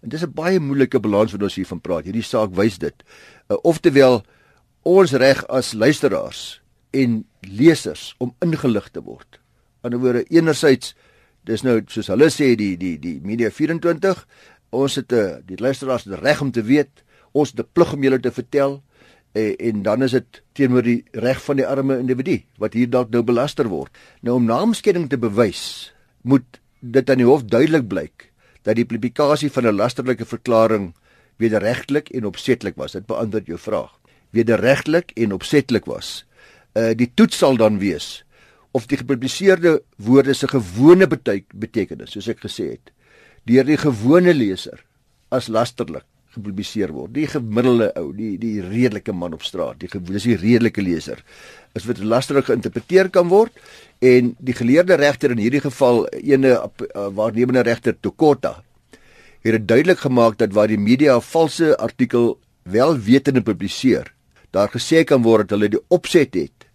En 0.00 0.08
dis 0.08 0.22
'n 0.22 0.32
baie 0.32 0.60
moeilike 0.60 1.00
balans 1.00 1.32
wat 1.32 1.42
ons 1.42 1.54
hier 1.54 1.66
van 1.66 1.80
praat. 1.80 2.04
Hierdie 2.04 2.22
saak 2.22 2.54
wys 2.54 2.78
dit. 2.78 2.94
Uh, 3.48 3.56
oftewel 3.62 4.22
ons 4.82 5.12
reg 5.12 5.46
as 5.46 5.72
luisteraars 5.72 6.62
en 6.90 7.24
lesers 7.40 8.14
om 8.18 8.34
ingelig 8.40 8.88
te 8.90 9.02
word. 9.02 9.40
Aan 9.82 9.90
die 9.90 10.00
woorde 10.00 10.24
enerzijds 10.24 10.94
dis 11.42 11.62
nou 11.62 11.82
soos 11.86 12.06
hulle 12.06 12.30
sê 12.30 12.54
die 12.56 12.76
die 12.76 12.96
die 12.98 13.20
media 13.24 13.50
24 13.50 14.26
ons 14.70 14.94
het 14.94 15.12
'n 15.12 15.16
uh, 15.16 15.36
die 15.44 15.56
luisteraars 15.56 16.04
het 16.04 16.20
reg 16.20 16.40
om 16.40 16.50
te 16.50 16.62
weet 16.62 17.04
ons 17.32 17.50
het 17.50 17.60
'n 17.60 17.68
plig 17.72 17.92
om 17.92 18.02
julle 18.02 18.20
te 18.20 18.32
vertel 18.32 18.82
en, 19.32 19.56
en 19.56 19.82
dan 19.82 20.02
is 20.02 20.14
dit 20.16 20.40
teenoor 20.52 20.82
die 20.86 21.02
reg 21.12 21.42
van 21.44 21.60
die 21.60 21.66
arme 21.66 21.98
individu 21.98 22.40
wat 22.58 22.76
hier 22.78 22.90
dalk 22.90 23.10
nou 23.14 23.22
belaster 23.22 23.68
word. 23.68 23.92
Nou 24.20 24.38
om 24.38 24.48
naamskeiding 24.48 25.08
te 25.10 25.18
bewys 25.18 25.92
moet 26.22 26.60
dit 26.80 27.10
aan 27.10 27.22
die 27.22 27.28
hof 27.28 27.44
duidelik 27.44 27.88
blyk 27.88 28.28
dat 28.62 28.76
die 28.76 28.86
publikasie 28.88 29.50
van 29.50 29.66
'n 29.66 29.76
lasterlike 29.76 30.24
verklaring 30.24 30.94
wederregtelik 31.38 32.10
en 32.10 32.24
opsetlik 32.24 32.76
was. 32.76 32.92
Dit 32.92 33.06
beantwoord 33.06 33.46
jou 33.46 33.58
vraag. 33.58 33.92
Wederregtelik 34.30 35.10
en 35.16 35.32
opsetlik 35.32 35.84
was. 35.84 36.26
Uh 36.74 36.94
die 36.94 37.10
toets 37.14 37.38
sal 37.38 37.56
dan 37.56 37.78
wees 37.78 38.24
of 38.70 38.86
die 38.86 38.98
gepubliseerde 38.98 39.82
woorde 39.96 40.34
se 40.34 40.48
gewone 40.48 41.06
betekenis, 41.06 42.12
soos 42.12 42.28
ek 42.28 42.40
gesê 42.44 42.76
het, 42.76 42.92
deur 43.48 43.64
die 43.64 43.78
gewone 43.80 44.34
leser 44.34 44.84
as 45.30 45.48
lasterlik 45.48 46.04
gepubliseer 46.36 46.92
word. 46.92 47.14
Die 47.14 47.26
gemiddelde 47.26 47.90
ou, 47.96 48.12
die 48.16 48.36
die 48.40 48.60
redelike 48.64 49.12
man 49.12 49.34
op 49.36 49.42
straat, 49.46 49.80
die 49.80 49.88
dis 50.12 50.28
die 50.28 50.36
redelike 50.36 50.82
leser, 50.82 51.22
is 51.74 51.86
wat 51.88 52.02
lasterlik 52.02 52.48
geïnterpreteer 52.50 53.10
kan 53.14 53.28
word 53.32 53.54
en 54.04 54.34
die 54.38 54.54
geleerde 54.54 54.98
regter 55.00 55.34
in 55.34 55.42
hierdie 55.42 55.62
geval 55.64 56.06
ene 56.20 56.54
uh, 56.54 57.08
waarnemende 57.14 57.64
regter 57.66 57.96
Tokota 58.00 58.58
het 59.46 59.54
dit 59.54 59.68
duidelik 59.68 60.00
gemaak 60.02 60.38
dat 60.38 60.52
waar 60.52 60.68
die 60.68 60.78
media 60.78 61.16
'n 61.16 61.22
valse 61.22 61.76
artikel 61.78 62.38
wel 62.62 62.98
wetende 62.98 63.42
publiseer, 63.42 64.12
daar 64.50 64.68
gesê 64.68 65.04
kan 65.04 65.22
word 65.22 65.48
dat 65.48 65.58
hulle 65.58 65.68
die 65.68 65.84
opset 65.88 66.34
het 66.34 66.66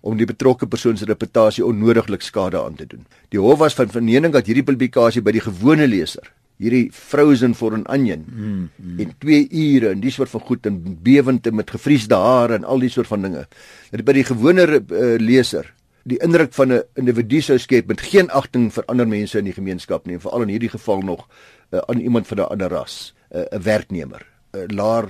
om 0.00 0.16
die 0.16 0.26
betrokke 0.26 0.66
persoon 0.66 0.96
se 0.96 1.04
reputasie 1.04 1.64
onnodiglik 1.64 2.22
skade 2.22 2.60
aan 2.60 2.74
te 2.74 2.86
doen. 2.86 3.06
Die 3.28 3.40
hof 3.40 3.58
was 3.58 3.74
van 3.74 3.88
verneeming 3.88 4.32
dat 4.32 4.46
hierdie 4.46 4.64
publikasie 4.64 5.22
by 5.22 5.32
die 5.32 5.40
gewone 5.40 5.86
leser 5.86 6.32
hierdie 6.58 6.88
frozen 6.92 7.54
for 7.54 7.74
an 7.74 7.86
onion 7.86 8.24
mm, 8.26 8.68
mm. 8.76 9.00
in 9.00 9.12
2 9.22 9.48
ure 9.50 9.92
en 9.94 10.00
dis 10.02 10.14
soort 10.14 10.30
van 10.30 10.40
goed 10.40 10.66
en 10.66 10.78
bewend 11.02 11.46
en 11.46 11.54
met 11.54 11.70
gefriesde 11.70 12.18
hare 12.18 12.58
en 12.58 12.64
al 12.64 12.82
die 12.82 12.90
soort 12.90 13.06
van 13.06 13.22
dinge. 13.22 13.46
Dat 13.90 14.04
by 14.04 14.16
die 14.18 14.26
gewone 14.26 14.66
uh, 14.66 15.14
leser 15.22 15.74
die 16.08 16.18
indruk 16.24 16.54
van 16.56 16.72
'n 16.72 16.82
individu 16.96 17.40
sou 17.40 17.58
skep 17.58 17.86
met 17.86 18.00
geen 18.00 18.30
agting 18.30 18.72
vir 18.72 18.84
ander 18.86 19.08
mense 19.08 19.38
in 19.38 19.44
die 19.44 19.52
gemeenskap 19.52 20.06
nie, 20.06 20.18
veral 20.18 20.42
in 20.42 20.48
hierdie 20.48 20.72
geval 20.72 21.02
nog 21.02 21.28
uh, 21.70 21.78
aan 21.86 22.00
iemand 22.00 22.26
van 22.26 22.38
'n 22.38 22.50
ander 22.50 22.70
ras, 22.70 23.14
'n 23.30 23.38
uh, 23.38 23.60
werknemer, 23.60 24.26
'n 24.52 24.58
uh, 24.58 24.66
laer 24.66 25.08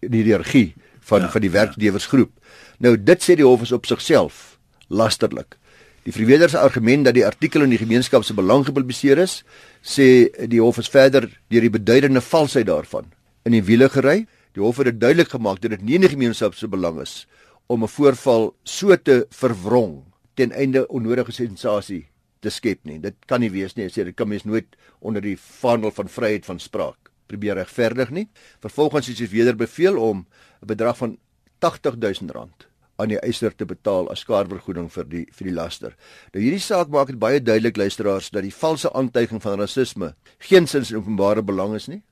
in 0.00 0.10
die 0.10 0.22
hiërargie 0.22 0.74
van 1.00 1.20
ja, 1.20 1.30
van 1.30 1.40
die 1.40 1.50
werkgewersgroep. 1.50 2.30
Ja. 2.34 2.48
Nou 2.78 2.96
dit 2.96 3.22
sê 3.22 3.36
die 3.36 3.44
hof 3.44 3.62
is 3.62 3.72
op 3.72 3.86
sigself 3.86 4.58
lasterlik. 4.88 5.58
Die 6.02 6.12
verweerder 6.12 6.48
se 6.48 6.58
argument 6.58 7.04
dat 7.04 7.14
die 7.14 7.26
artikel 7.26 7.62
in 7.62 7.74
die 7.74 7.78
gemeenskap 7.78 8.24
se 8.24 8.34
belang 8.34 8.64
gepubliseer 8.64 9.18
is, 9.20 9.42
sê 9.82 10.28
die 10.48 10.60
hof 10.60 10.78
is 10.78 10.90
verder 10.90 11.26
deur 11.48 11.64
die 11.64 11.72
beduidende 11.72 12.20
valsheid 12.20 12.66
daarvan 12.66 13.10
in 13.44 13.52
die 13.52 13.64
wiele 13.64 13.88
gery. 13.88 14.26
Die 14.54 14.62
hof 14.62 14.80
het 14.80 14.90
dit 14.90 15.00
duidelik 15.00 15.30
gemaak 15.32 15.60
dat 15.60 15.70
dit 15.70 15.82
nie 15.82 15.96
in 15.98 16.06
die 16.06 16.12
gemeenskap 16.12 16.54
se 16.54 16.68
belang 16.68 17.00
is 17.00 17.26
om 17.66 17.84
'n 17.84 17.88
voorval 17.88 18.54
so 18.64 18.96
te 18.96 19.26
verwrong 19.30 20.04
ten 20.34 20.52
einde 20.52 20.88
onnodige 20.88 21.32
sensasie 21.32 22.08
te 22.40 22.50
skep 22.50 22.84
nie. 22.84 22.98
Dit 22.98 23.14
kan 23.26 23.40
nie 23.40 23.50
wees 23.50 23.76
nie. 23.76 23.84
Ek 23.84 23.92
sê 23.92 24.04
dit 24.04 24.16
kan 24.16 24.28
mens 24.28 24.44
nooit 24.44 24.66
onder 25.00 25.22
die 25.22 25.36
vaandel 25.36 25.90
van 25.90 26.08
vryheid 26.08 26.44
van 26.44 26.58
spraak 26.58 27.10
probeer 27.26 27.54
regverdig 27.54 28.10
nie. 28.10 28.28
Vervolgens 28.60 29.08
is 29.08 29.16
dit 29.16 29.30
weer 29.30 29.56
beveel 29.56 29.96
om 29.98 30.26
'n 30.62 30.66
bedrag 30.66 30.96
van 30.96 31.18
80000 31.58 32.30
rand 32.30 32.69
aan 33.00 33.14
die 33.14 33.20
eiser 33.24 33.56
te 33.56 33.64
betaal 33.64 34.10
as 34.12 34.20
skadevergoeding 34.26 34.90
vir 34.92 35.08
die 35.08 35.24
vir 35.32 35.50
die 35.50 35.56
laster. 35.56 35.96
Nou 36.34 36.42
hierdie 36.44 36.62
saak 36.62 36.92
maak 36.92 37.08
dit 37.12 37.18
baie 37.18 37.40
duidelik 37.40 37.76
luisteraars 37.76 38.30
dat 38.30 38.44
die 38.46 38.54
valse 38.54 38.92
aantuiging 38.92 39.42
van 39.42 39.58
rasisme 39.60 40.14
geensins 40.38 40.92
in 40.92 41.00
openbare 41.00 41.42
belang 41.42 41.74
is 41.74 41.88
nie 41.88 42.02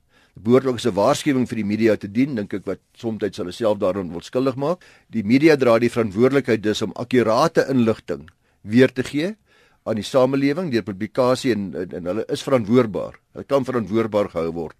behoorlik 0.43 0.79
as 0.79 0.87
'n 0.87 0.95
waarskuwing 0.95 1.47
vir 1.49 1.57
die 1.57 1.65
media 1.65 1.97
te 1.97 2.09
dien, 2.09 2.35
dink 2.35 2.55
ek 2.55 2.67
wat 2.67 2.81
soms 2.95 3.37
hulle 3.39 3.53
self 3.53 3.79
daarin 3.79 4.11
wil 4.13 4.21
skuldig 4.21 4.57
maak. 4.57 4.85
Die 5.11 5.23
media 5.23 5.57
dra 5.57 5.79
die 5.79 5.91
verantwoordelikheid 5.91 6.63
dus 6.63 6.83
om 6.83 6.93
akkurate 6.95 7.67
inligting 7.69 8.29
weer 8.63 8.93
te 8.93 9.03
gee 9.03 9.37
aan 9.85 9.97
die 9.97 10.05
samelewing 10.05 10.71
deur 10.71 10.83
publikasie 10.83 11.53
en, 11.53 11.75
en 11.75 11.93
en 11.93 12.05
hulle 12.05 12.25
is 12.29 12.43
verantwoordbaar. 12.43 13.19
Hulle 13.33 13.45
kan 13.45 13.65
verantwoordbaar 13.65 14.31
gehou 14.31 14.53
word 14.53 14.77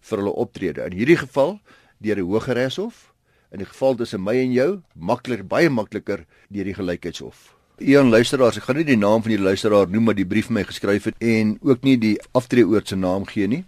vir 0.00 0.18
hulle 0.18 0.32
optrede. 0.32 0.86
In 0.86 0.92
hierdie 0.92 1.16
geval 1.16 1.60
deur 2.00 2.14
die 2.14 2.24
Hooggeregshof, 2.24 3.11
in 3.52 3.60
die 3.60 3.68
geval 3.68 3.98
tussen 4.00 4.22
my 4.24 4.34
en 4.40 4.52
jou, 4.56 4.70
makliker, 4.96 5.44
baie 5.44 5.70
makliker 5.70 6.24
deur 6.52 6.70
die 6.70 6.76
Gelykheidshof. 6.76 7.50
Een 7.82 8.12
luisteraar, 8.12 8.54
ek 8.56 8.68
gaan 8.68 8.78
nie 8.78 8.86
die 8.86 8.98
naam 9.00 9.24
van 9.24 9.34
die 9.34 9.42
luisteraar 9.42 9.90
noem 9.90 10.08
wat 10.10 10.18
die 10.20 10.28
brief 10.28 10.48
my 10.50 10.62
geskryf 10.64 11.08
het 11.10 11.18
en 11.18 11.56
ook 11.66 11.84
nie 11.84 11.96
die 12.00 12.16
aftreeoort 12.36 12.88
se 12.88 12.96
naam 12.96 13.26
gee 13.28 13.48
nie. 13.50 13.64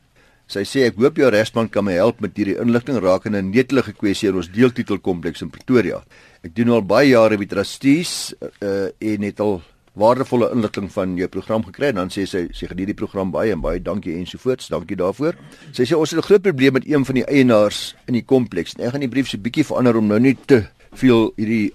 Sy 0.46 0.60
sê 0.68 0.84
ek 0.84 0.98
hoop 1.00 1.16
jou 1.16 1.28
regsman 1.32 1.70
kan 1.72 1.86
my 1.86 1.94
help 1.96 2.20
met 2.20 2.36
hierdie 2.36 2.58
inligting 2.60 3.00
rakende 3.00 3.40
'n 3.40 3.50
netelige 3.50 3.94
kwessie 3.96 4.28
in 4.28 4.36
ons 4.36 4.50
deeltitelkompleks 4.52 5.42
in 5.42 5.50
Pretoria. 5.50 6.04
Ek 6.44 6.54
doen 6.54 6.68
al 6.68 6.82
baie 6.82 7.08
jare 7.08 7.38
by 7.38 7.46
trustees 7.46 8.34
uh, 8.60 8.92
en 9.00 9.22
het 9.22 9.40
al 9.40 9.62
waardevolle 9.94 10.50
inligting 10.50 10.90
van 10.92 11.16
jou 11.16 11.28
program 11.30 11.64
gekry 11.64 11.92
en 11.92 12.02
dan 12.02 12.10
sê 12.10 12.24
sy 12.26 12.48
sy 12.52 12.66
geniet 12.66 12.90
die 12.90 12.98
program 12.98 13.30
baie 13.34 13.52
en 13.54 13.62
baie 13.62 13.82
dankie 13.82 14.16
ensovoorts. 14.18 14.68
Dankie 14.72 14.98
daarvoor. 14.98 15.38
Sy 15.72 15.86
sê 15.86 15.94
ons 15.94 16.10
het 16.10 16.18
'n 16.18 16.26
groot 16.26 16.42
probleem 16.42 16.72
met 16.72 16.86
een 16.86 17.04
van 17.04 17.14
die 17.14 17.24
eienaars 17.24 17.94
in 18.06 18.14
die 18.14 18.24
kompleks. 18.24 18.74
Ek 18.78 18.90
gaan 18.90 19.00
die 19.00 19.08
brief 19.08 19.28
so 19.28 19.38
bietjie 19.38 19.64
verander 19.64 19.96
om 19.96 20.06
nou 20.06 20.20
nie 20.20 20.36
te 20.46 20.66
veel 20.92 21.32
hierdie 21.36 21.72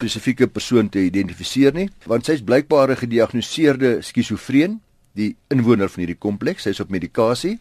spesifieke 0.00 0.46
persoon 0.46 0.88
te 0.88 0.98
identifiseer 0.98 1.74
nie, 1.74 1.88
want 2.06 2.26
sy 2.26 2.32
is 2.32 2.42
blykbaar 2.42 2.90
'n 2.90 2.96
gediagnoseerde 2.96 4.02
skizofreen, 4.02 4.80
die 5.14 5.36
inwoner 5.48 5.88
van 5.88 6.04
hierdie 6.04 6.18
kompleks. 6.18 6.62
Sy 6.62 6.70
is 6.70 6.80
op 6.80 6.90
medikasie. 6.90 7.58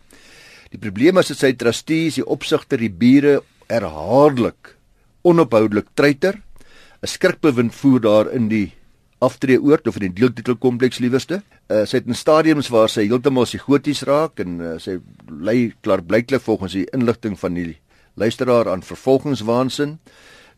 Die 0.71 0.79
probleem 0.79 1.17
is 1.17 1.27
dat 1.27 1.37
sy 1.37 1.53
trustees, 1.53 2.15
die 2.15 2.25
opsigter, 2.25 2.77
die 2.77 2.89
bure 2.89 3.43
herhaaldelik 3.67 4.75
onophoudelik 5.21 5.87
treiter. 5.93 6.41
'n 7.01 7.07
Skrikbewind 7.07 7.75
voer 7.75 8.01
daar 8.01 8.31
in 8.31 8.47
die 8.47 8.73
aftreeoord 9.19 9.87
of 9.87 9.99
in 9.99 10.07
die 10.07 10.21
deeltitelkompleks 10.21 11.01
liewerste. 11.03 11.41
Uh, 11.67 11.83
sy 11.85 11.99
het 11.99 12.07
in 12.09 12.17
stadiums 12.17 12.71
waar 12.73 12.91
sy 12.91 13.05
heeltemal 13.07 13.47
psigoties 13.47 14.05
raak 14.07 14.39
en 14.43 14.59
uh, 14.61 14.75
sy 14.79 14.99
lei 15.27 15.73
klaar 15.83 16.03
blyklik 16.05 16.43
volgens 16.45 16.77
die 16.77 16.87
inligting 16.95 17.35
van 17.39 17.57
die 17.59 17.75
luisteraar 18.19 18.71
aan 18.71 18.85
vervolgingswaansin. 18.85 19.97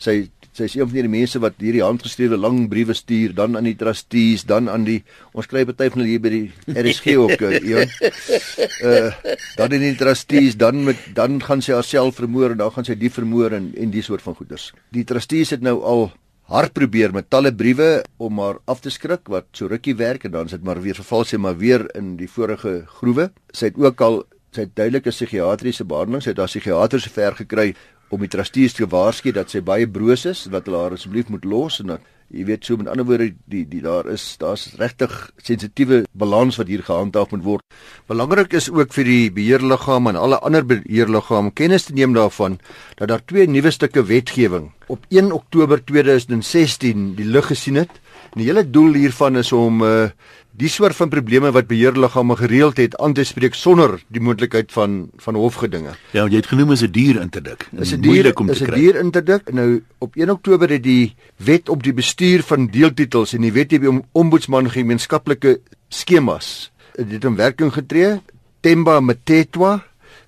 Sy 0.02 0.30
sy 0.52 0.66
is 0.68 0.74
een 0.76 0.88
van 0.90 1.06
die 1.06 1.12
mense 1.12 1.40
wat 1.40 1.62
hierdie 1.64 1.84
handgeskrewe 1.84 2.36
lang 2.36 2.66
briewe 2.72 2.94
stuur 2.98 3.32
dan 3.36 3.56
aan 3.56 3.70
die 3.70 3.78
trustees 3.80 4.44
dan 4.48 4.68
aan 4.70 4.84
die 4.84 4.98
ons 5.32 5.48
kry 5.48 5.64
baie 5.70 5.92
van 5.94 6.02
hulle 6.02 6.10
hier 6.12 6.24
by 6.24 6.32
die 6.34 6.82
RSG 6.82 7.16
ook 7.24 7.46
ja 7.64 7.86
uh, 7.86 9.36
dan 9.56 9.78
in 9.78 9.86
die 9.86 9.96
trustees 10.00 10.58
dan 10.60 10.84
met 10.90 11.00
dan 11.16 11.40
gaan 11.44 11.64
sy 11.64 11.78
haarself 11.78 12.20
vermoor 12.20 12.52
en 12.52 12.60
dan 12.66 12.76
gaan 12.76 12.90
sy 12.90 12.98
die 13.00 13.14
vermoor 13.14 13.56
en 13.56 13.72
en 13.80 13.96
die 13.96 14.04
soort 14.04 14.26
van 14.26 14.36
goeders 14.36 14.74
die 14.92 15.06
trustees 15.08 15.56
het 15.56 15.64
nou 15.64 15.78
al 15.88 16.10
hard 16.52 16.74
probeer 16.76 17.14
met 17.16 17.30
talle 17.32 17.54
briewe 17.56 18.02
om 18.20 18.34
maar 18.36 18.58
af 18.68 18.82
te 18.84 18.92
skrik 18.92 19.30
wat 19.32 19.48
so 19.56 19.70
rukkie 19.72 19.96
werk 19.96 20.26
en 20.28 20.34
dan 20.34 20.50
sit 20.52 20.66
maar 20.68 20.82
weer 20.84 20.98
verval 21.00 21.24
sy 21.24 21.40
maar 21.40 21.56
weer 21.58 21.86
in 21.96 22.18
die 22.20 22.28
vorige 22.28 22.82
groewe. 23.00 23.30
Sy 23.56 23.70
het 23.70 23.80
ook 23.80 24.04
al 24.04 24.24
sy 24.52 24.66
het 24.66 24.74
duidelike 24.76 25.14
psigiatriese 25.16 25.86
behandeling 25.88 26.24
sy 26.24 26.34
het 26.34 26.42
haar 26.44 26.52
psigiater 26.52 27.00
se 27.00 27.12
ver 27.16 27.38
gekry 27.40 27.70
om 28.12 28.20
die 28.20 28.32
trustees 28.32 28.76
te 28.76 28.88
waarsku 28.92 29.32
dat 29.32 29.54
sy 29.54 29.62
baie 29.64 29.88
broos 29.88 30.26
is 30.28 30.44
dat 30.52 30.68
hulle 30.68 30.82
haar 30.84 30.98
asseblief 30.98 31.32
moet 31.32 31.48
los 31.48 31.80
en 31.80 31.94
dat 31.96 32.10
jy 32.32 32.46
weet 32.48 32.66
so 32.66 32.80
met 32.80 32.88
ander 32.92 33.06
woorde 33.08 33.32
die 33.52 33.64
die 33.68 33.82
daar 33.84 34.08
is 34.12 34.24
daar's 34.40 34.70
regtig 34.80 35.14
sensitiewe 35.44 36.04
balans 36.16 36.58
wat 36.60 36.70
hier 36.72 36.84
gehandhaaf 36.88 37.32
moet 37.36 37.44
word. 37.44 37.64
Belangrik 38.08 38.56
is 38.56 38.70
ook 38.72 38.94
vir 38.96 39.10
die 39.10 39.32
beheerliggaam 39.36 40.08
en 40.12 40.20
alle 40.20 40.40
ander 40.40 40.66
beheerliggaam 40.68 41.52
kennis 41.54 41.90
te 41.90 41.96
neem 41.98 42.16
daarvan 42.16 42.60
dat 43.00 43.12
daar 43.12 43.26
twee 43.26 43.48
nuwe 43.48 43.72
stukke 43.72 44.06
wetgewing 44.08 44.72
op 44.92 45.06
1 45.10 45.32
Oktober 45.32 45.84
2016 45.84 47.14
die 47.20 47.28
lig 47.28 47.52
gesien 47.52 47.80
het. 47.80 47.92
En 48.32 48.40
die 48.40 48.48
hele 48.48 48.64
doel 48.64 48.96
hiervan 48.96 49.40
is 49.40 49.52
om 49.56 49.84
uh, 49.84 50.10
die 50.52 50.70
soort 50.70 50.96
van 50.96 51.10
probleme 51.10 51.52
wat 51.52 51.68
beheerliggame 51.68 52.36
gereeld 52.36 52.78
het 52.78 52.98
aan 52.98 53.14
te 53.14 53.24
spreek 53.24 53.56
sonder 53.56 54.00
die 54.08 54.22
moontlikheid 54.22 54.72
van 54.72 55.10
van 55.24 55.36
hofgedinge. 55.36 55.94
Ja, 56.12 56.26
jy 56.28 56.42
het 56.42 56.52
genoem 56.52 56.72
as 56.72 56.84
'n 56.84 56.92
dier 56.92 57.22
interdik. 57.22 57.70
Is 57.72 57.94
'n 57.94 58.02
dier 58.02 58.36
om 58.36 58.48
te 58.48 58.54
kry. 58.54 58.64
Is 58.64 58.68
'n 58.68 58.80
dier 58.80 58.96
interdik. 58.96 59.54
Nou 59.54 59.84
op 60.00 60.16
1 60.16 60.30
Oktober 60.30 60.70
het 60.70 60.84
die 60.84 61.16
wet 61.38 61.70
op 61.70 61.84
die 61.84 61.94
bestuur 61.94 62.44
van 62.44 62.68
deeltitels 62.68 63.34
en 63.34 63.42
die 63.42 63.52
wet 63.52 63.74
op 63.74 63.82
die 63.82 64.02
ombudsman 64.12 64.70
gemeenskaplike 64.70 65.60
skemas 65.90 66.72
dit 66.96 67.24
in 67.24 67.36
werking 67.36 67.74
getree. 67.74 68.22
Temba 68.60 69.00
Mtetwa 69.00 69.84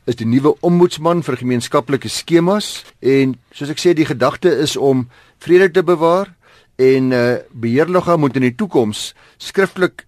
is 0.05 0.15
die 0.15 0.27
nuwe 0.27 0.55
ombudsman 0.59 1.23
vir 1.23 1.37
gemeenskaplike 1.37 2.09
skemas 2.09 2.83
en 2.99 3.35
soos 3.51 3.69
ek 3.69 3.79
sê 3.79 3.93
die 3.93 4.07
gedagte 4.07 4.49
is 4.49 4.75
om 4.77 5.07
vrede 5.39 5.71
te 5.71 5.83
bewaar 5.83 6.33
en 6.75 7.11
uh, 7.11 7.35
beheerliggaam 7.51 8.19
moet 8.19 8.35
in 8.35 8.47
die 8.47 8.55
toekoms 8.55 9.13
skriftelik 9.37 10.05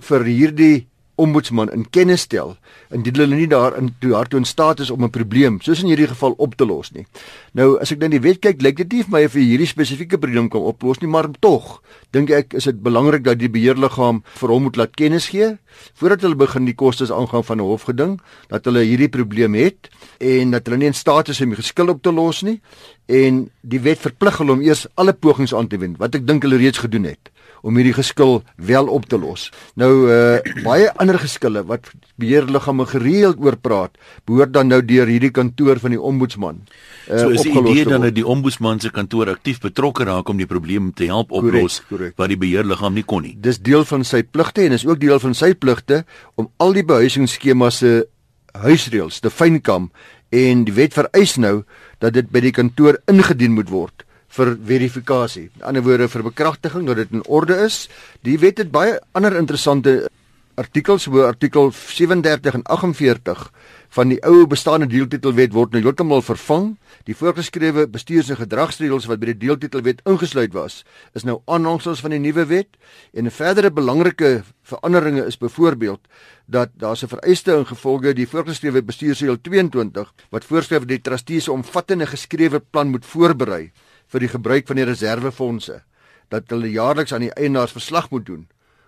vir 0.00 0.24
hierdie 0.24 0.86
ombudsman 1.16 1.70
in 1.72 1.86
kennis 1.90 2.26
stel 2.26 2.54
indien 2.94 3.16
hulle 3.16 3.36
nie 3.38 3.48
daar 3.48 3.76
in 3.78 3.88
toe 4.02 4.12
hard 4.14 4.32
toe 4.32 4.40
in 4.42 4.48
staat 4.48 4.80
is 4.84 4.90
om 4.92 5.04
'n 5.04 5.10
probleem 5.10 5.60
soos 5.60 5.82
in 5.82 5.88
hierdie 5.88 6.08
geval 6.12 6.34
op 6.36 6.56
te 6.56 6.66
los 6.66 6.92
nie. 6.92 7.06
Nou 7.52 7.78
as 7.80 7.92
ek 7.92 8.00
dan 8.00 8.10
die 8.10 8.20
wet 8.20 8.40
kyk, 8.40 8.62
lyk 8.62 8.76
dit 8.76 8.92
nie 8.92 9.02
vir 9.02 9.10
my 9.10 9.24
of 9.24 9.32
hierdie 9.32 9.66
spesifieke 9.66 10.18
probleem 10.18 10.48
kan 10.50 10.60
oplos 10.60 11.00
nie, 11.00 11.08
maar 11.08 11.28
tog 11.40 11.82
dink 12.12 12.30
ek 12.30 12.54
is 12.54 12.64
dit 12.64 12.82
belangrik 12.82 13.24
dat 13.24 13.38
die 13.38 13.48
beheerliggaam 13.48 14.22
vir 14.34 14.48
hom 14.48 14.62
moet 14.62 14.76
laat 14.76 14.96
kennis 14.96 15.28
gee 15.28 15.58
voordat 15.94 16.20
hulle 16.20 16.36
begin 16.36 16.64
die 16.64 16.74
kostes 16.74 17.10
aangaan 17.10 17.44
van 17.44 17.58
'n 17.58 17.64
hofgeding 17.64 18.20
dat 18.48 18.64
hulle 18.64 18.84
hierdie 18.84 19.08
probleem 19.08 19.54
het 19.54 19.88
en 20.20 20.50
dat 20.50 20.66
hulle 20.66 20.78
nie 20.78 20.86
in 20.86 20.94
staat 20.94 21.28
is 21.28 21.40
om 21.40 21.48
die 21.48 21.62
geskil 21.62 21.88
op 21.88 22.02
te 22.02 22.12
los 22.12 22.42
nie 22.42 22.60
en 23.06 23.50
die 23.62 23.80
wet 23.80 23.98
verplig 23.98 24.38
hulle 24.38 24.52
om 24.52 24.62
eers 24.62 24.86
alle 24.96 25.12
pogings 25.12 25.54
aan 25.54 25.68
te 25.68 25.78
wend 25.78 25.98
wat 25.98 26.14
ek 26.14 26.26
dink 26.26 26.42
hulle 26.42 26.56
reeds 26.56 26.78
gedoen 26.78 27.04
het 27.04 27.30
om 27.66 27.74
hierdie 27.78 27.96
geskil 27.96 28.40
wel 28.62 28.86
op 28.86 29.08
te 29.10 29.18
los. 29.18 29.48
Nou 29.74 29.92
uh 30.06 30.38
baie 30.68 30.90
ander 31.02 31.18
geskille 31.18 31.64
wat 31.66 31.90
beheerliggame 32.20 32.86
gereeld 32.86 33.42
oor 33.42 33.58
praat, 33.58 33.98
behoort 34.28 34.54
dan 34.54 34.70
nou 34.70 34.80
deur 34.84 35.10
hierdie 35.10 35.32
kantoor 35.34 35.80
van 35.82 35.96
die 35.96 36.00
ombudsman. 36.00 36.62
Uh, 37.06 37.18
so 37.18 37.34
is 37.34 37.46
die 37.46 37.54
idee 37.58 37.86
dan 37.88 38.06
dat 38.06 38.14
die 38.16 38.26
ombudsman 38.26 38.80
se 38.80 38.92
kantoor 38.94 39.32
aktief 39.34 39.60
betrokke 39.64 40.06
raak 40.06 40.30
om 40.30 40.38
die 40.38 40.48
probleem 40.48 40.92
te 40.94 41.10
help 41.10 41.34
oplos 41.34 41.82
wat 41.90 42.30
die 42.30 42.38
beheerliggaam 42.38 42.94
nie 42.94 43.06
kon 43.06 43.26
nie. 43.26 43.34
Dis 43.42 43.58
deel 43.58 43.84
van 43.88 44.06
sy 44.06 44.22
pligte 44.22 44.66
en 44.66 44.76
is 44.76 44.86
ook 44.86 45.02
deel 45.02 45.20
van 45.22 45.34
sy 45.34 45.52
pligte 45.54 46.04
om 46.38 46.50
al 46.62 46.76
die 46.76 46.86
behuisingsskemas 46.86 47.82
se 47.82 47.96
huisreëls 48.56 49.20
te 49.20 49.30
fynkam 49.30 49.90
en 50.34 50.64
die 50.66 50.74
wet 50.74 50.94
vereis 50.96 51.36
nou 51.36 51.60
dat 52.02 52.14
dit 52.16 52.30
by 52.32 52.40
die 52.46 52.54
kantoor 52.54 52.98
ingedien 53.10 53.54
moet 53.58 53.70
word 53.70 54.05
vir 54.28 54.56
verifikasie. 54.66 55.50
In 55.56 55.62
ander 55.62 55.82
woorde 55.82 56.08
vir 56.08 56.22
bekragtiging 56.22 56.86
dat 56.86 56.96
dit 56.96 57.12
in 57.12 57.24
orde 57.26 57.56
is. 57.64 57.88
Die 58.22 58.38
wet 58.38 58.58
het 58.58 58.70
baie 58.70 58.98
ander 59.12 59.36
interessante 59.36 60.08
artikels, 60.56 61.04
so 61.04 61.22
artikel 61.22 61.70
37 61.72 62.54
en 62.54 62.64
48 62.64 63.50
van 63.96 64.10
die 64.10 64.18
ou 64.26 64.46
bestaande 64.48 64.88
deeltitelwet 64.90 65.54
word 65.54 65.72
nou 65.72 65.82
heeltemal 65.84 66.22
vervang. 66.24 66.76
Die 67.08 67.14
voorgeskrewe 67.16 67.86
bestuurs- 67.88 68.30
en 68.30 68.40
gedragsreëls 68.40 69.06
wat 69.06 69.20
by 69.20 69.32
die 69.32 69.38
deeltitelwet 69.46 70.02
ingesluit 70.04 70.52
was, 70.52 70.84
is 71.14 71.24
nou 71.24 71.40
aanhangsels 71.46 72.00
van 72.00 72.10
die 72.10 72.20
nuwe 72.20 72.46
wet. 72.46 72.76
En 73.12 73.26
'n 73.26 73.30
verdere 73.30 73.70
belangrike 73.70 74.42
veranderinge 74.62 75.26
is 75.26 75.38
byvoorbeeld 75.38 76.00
dat 76.46 76.70
daar 76.74 76.96
'n 76.96 77.08
vereiste 77.08 77.56
ingevolge 77.56 78.14
die 78.14 78.28
voorgeskrewe 78.28 78.82
bestuursreël 78.82 79.38
22 79.40 80.12
wat 80.30 80.44
voorskryf 80.44 80.80
dat 80.80 80.88
die 80.88 81.00
trustees 81.00 81.48
'n 81.48 81.50
omvattende 81.50 82.06
geskrewe 82.06 82.60
plan 82.60 82.88
moet 82.88 83.06
voorberei 83.06 83.72
vir 84.12 84.20
die 84.20 84.32
gebruik 84.32 84.66
van 84.66 84.76
die 84.76 84.88
reservefondse 84.88 85.82
dat 86.28 86.50
hulle 86.50 86.70
jaarliks 86.70 87.12
aan 87.14 87.26
die 87.26 87.34
eienaars 87.38 87.74
verslag 87.76 88.10
moet 88.10 88.26
doen 88.26 88.46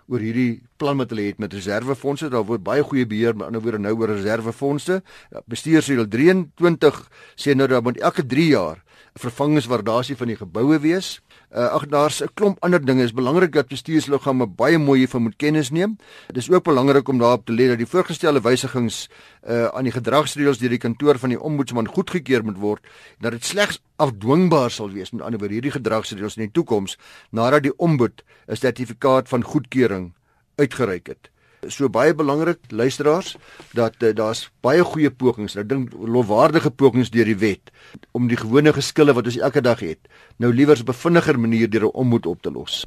oor 0.09 0.23
hierdie 0.23 0.61
plan 0.81 0.97
wat 0.97 1.11
hulle 1.13 1.27
het 1.29 1.39
met 1.39 1.53
reservefondse. 1.53 2.31
Daar 2.33 2.45
word 2.47 2.63
baie 2.65 2.83
goeie 2.83 3.05
beheer 3.05 3.35
met 3.37 3.47
ander 3.47 3.61
woorde 3.61 3.81
nou 3.83 3.93
oor 3.99 4.09
reservefondse. 4.15 5.01
Bestuursreël 5.45 6.07
23 6.09 6.97
sê 7.37 7.53
nou 7.53 7.67
dat 7.69 7.85
moet 7.85 8.01
elke 8.01 8.25
3 8.25 8.47
jaar 8.49 8.81
'n 9.15 9.19
vervangingswaardasie 9.21 10.17
van 10.17 10.27
die 10.27 10.39
geboue 10.39 10.79
wees 10.79 11.21
Uh, 11.49 11.65
ag 11.73 11.87
daar's 11.89 12.21
'n 12.21 12.29
klomp 12.33 12.57
ander 12.59 12.85
dinge. 12.85 13.01
Dit 13.01 13.09
is 13.09 13.13
belangrik 13.13 13.51
dat 13.51 13.67
bestuursliggame 13.67 14.45
baie 14.47 14.77
mooi 14.77 14.99
hiervan 14.99 15.21
moet 15.21 15.35
kennis 15.35 15.69
neem. 15.69 15.97
Dit 16.27 16.37
is 16.37 16.51
ook 16.51 16.63
belangrik 16.63 17.07
om 17.07 17.17
daarop 17.17 17.45
te 17.45 17.53
let 17.53 17.67
dat 17.67 17.77
die 17.77 17.87
voorgestelde 17.87 18.41
wysigings 18.41 19.09
uh 19.49 19.65
aan 19.65 19.83
die 19.83 19.91
gedragsreëls 19.91 20.57
deur 20.57 20.69
die 20.69 20.77
kantoor 20.77 21.17
van 21.17 21.29
die 21.29 21.41
ombudsman 21.41 21.87
goedgekeur 21.87 22.43
moet 22.43 22.57
word 22.57 22.87
dat 23.19 23.31
dit 23.31 23.45
slegs 23.45 23.81
afdwingbaar 23.95 24.71
sal 24.71 24.89
wees 24.89 25.11
met 25.11 25.21
ander 25.21 25.39
woorde 25.39 25.53
hierdie 25.53 25.71
gedragsreëls 25.71 26.37
in 26.37 26.43
die 26.43 26.51
toekoms 26.51 26.97
nadat 27.31 27.63
die 27.63 27.77
ombud 27.77 28.23
'n 28.47 28.55
sertifikaat 28.55 29.29
van 29.29 29.43
goedkeuring 29.43 30.13
uitgereik 30.55 31.07
het. 31.07 31.29
So 31.67 31.89
baie 31.91 32.13
belangrik 32.15 32.59
luisteraars 32.71 33.35
dat 33.75 33.95
uh, 33.99 34.13
daar's 34.15 34.45
baie 34.63 34.83
goeie 34.83 35.11
pogings. 35.11 35.57
Ek 35.59 35.67
dink 35.67 35.91
lofwaardige 35.91 36.71
pogings 36.71 37.11
deur 37.11 37.27
die 37.27 37.35
wet 37.39 37.73
om 38.15 38.29
die 38.31 38.39
gewone 38.39 38.71
geskille 38.73 39.13
wat 39.17 39.27
ons 39.27 39.39
elke 39.43 39.61
dag 39.61 39.83
het, 39.83 40.07
nou 40.39 40.53
liewer 40.53 40.79
op 40.79 40.89
'n 40.89 41.01
vinniger 41.01 41.39
manier 41.39 41.69
deur 41.69 41.91
'n 41.91 41.99
ommoed 41.99 42.25
op 42.25 42.41
te 42.41 42.51
los. 42.51 42.85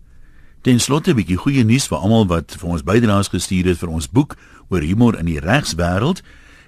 Ten 0.63 0.81
slotte 0.81 1.11
'n 1.11 1.17
bietjie 1.17 1.37
goeie 1.37 1.65
nuus 1.65 1.87
vir 1.87 1.99
almal 1.99 2.27
wat 2.27 2.57
vir 2.57 2.69
ons 2.69 2.83
bydraes 2.83 3.29
gestuur 3.29 3.65
het 3.67 3.79
vir 3.79 3.89
ons 3.89 4.09
boek 4.09 4.37
oor 4.69 4.81
humor 4.81 5.19
in 5.19 5.27
die 5.27 5.41
regswêreld. 5.41 6.23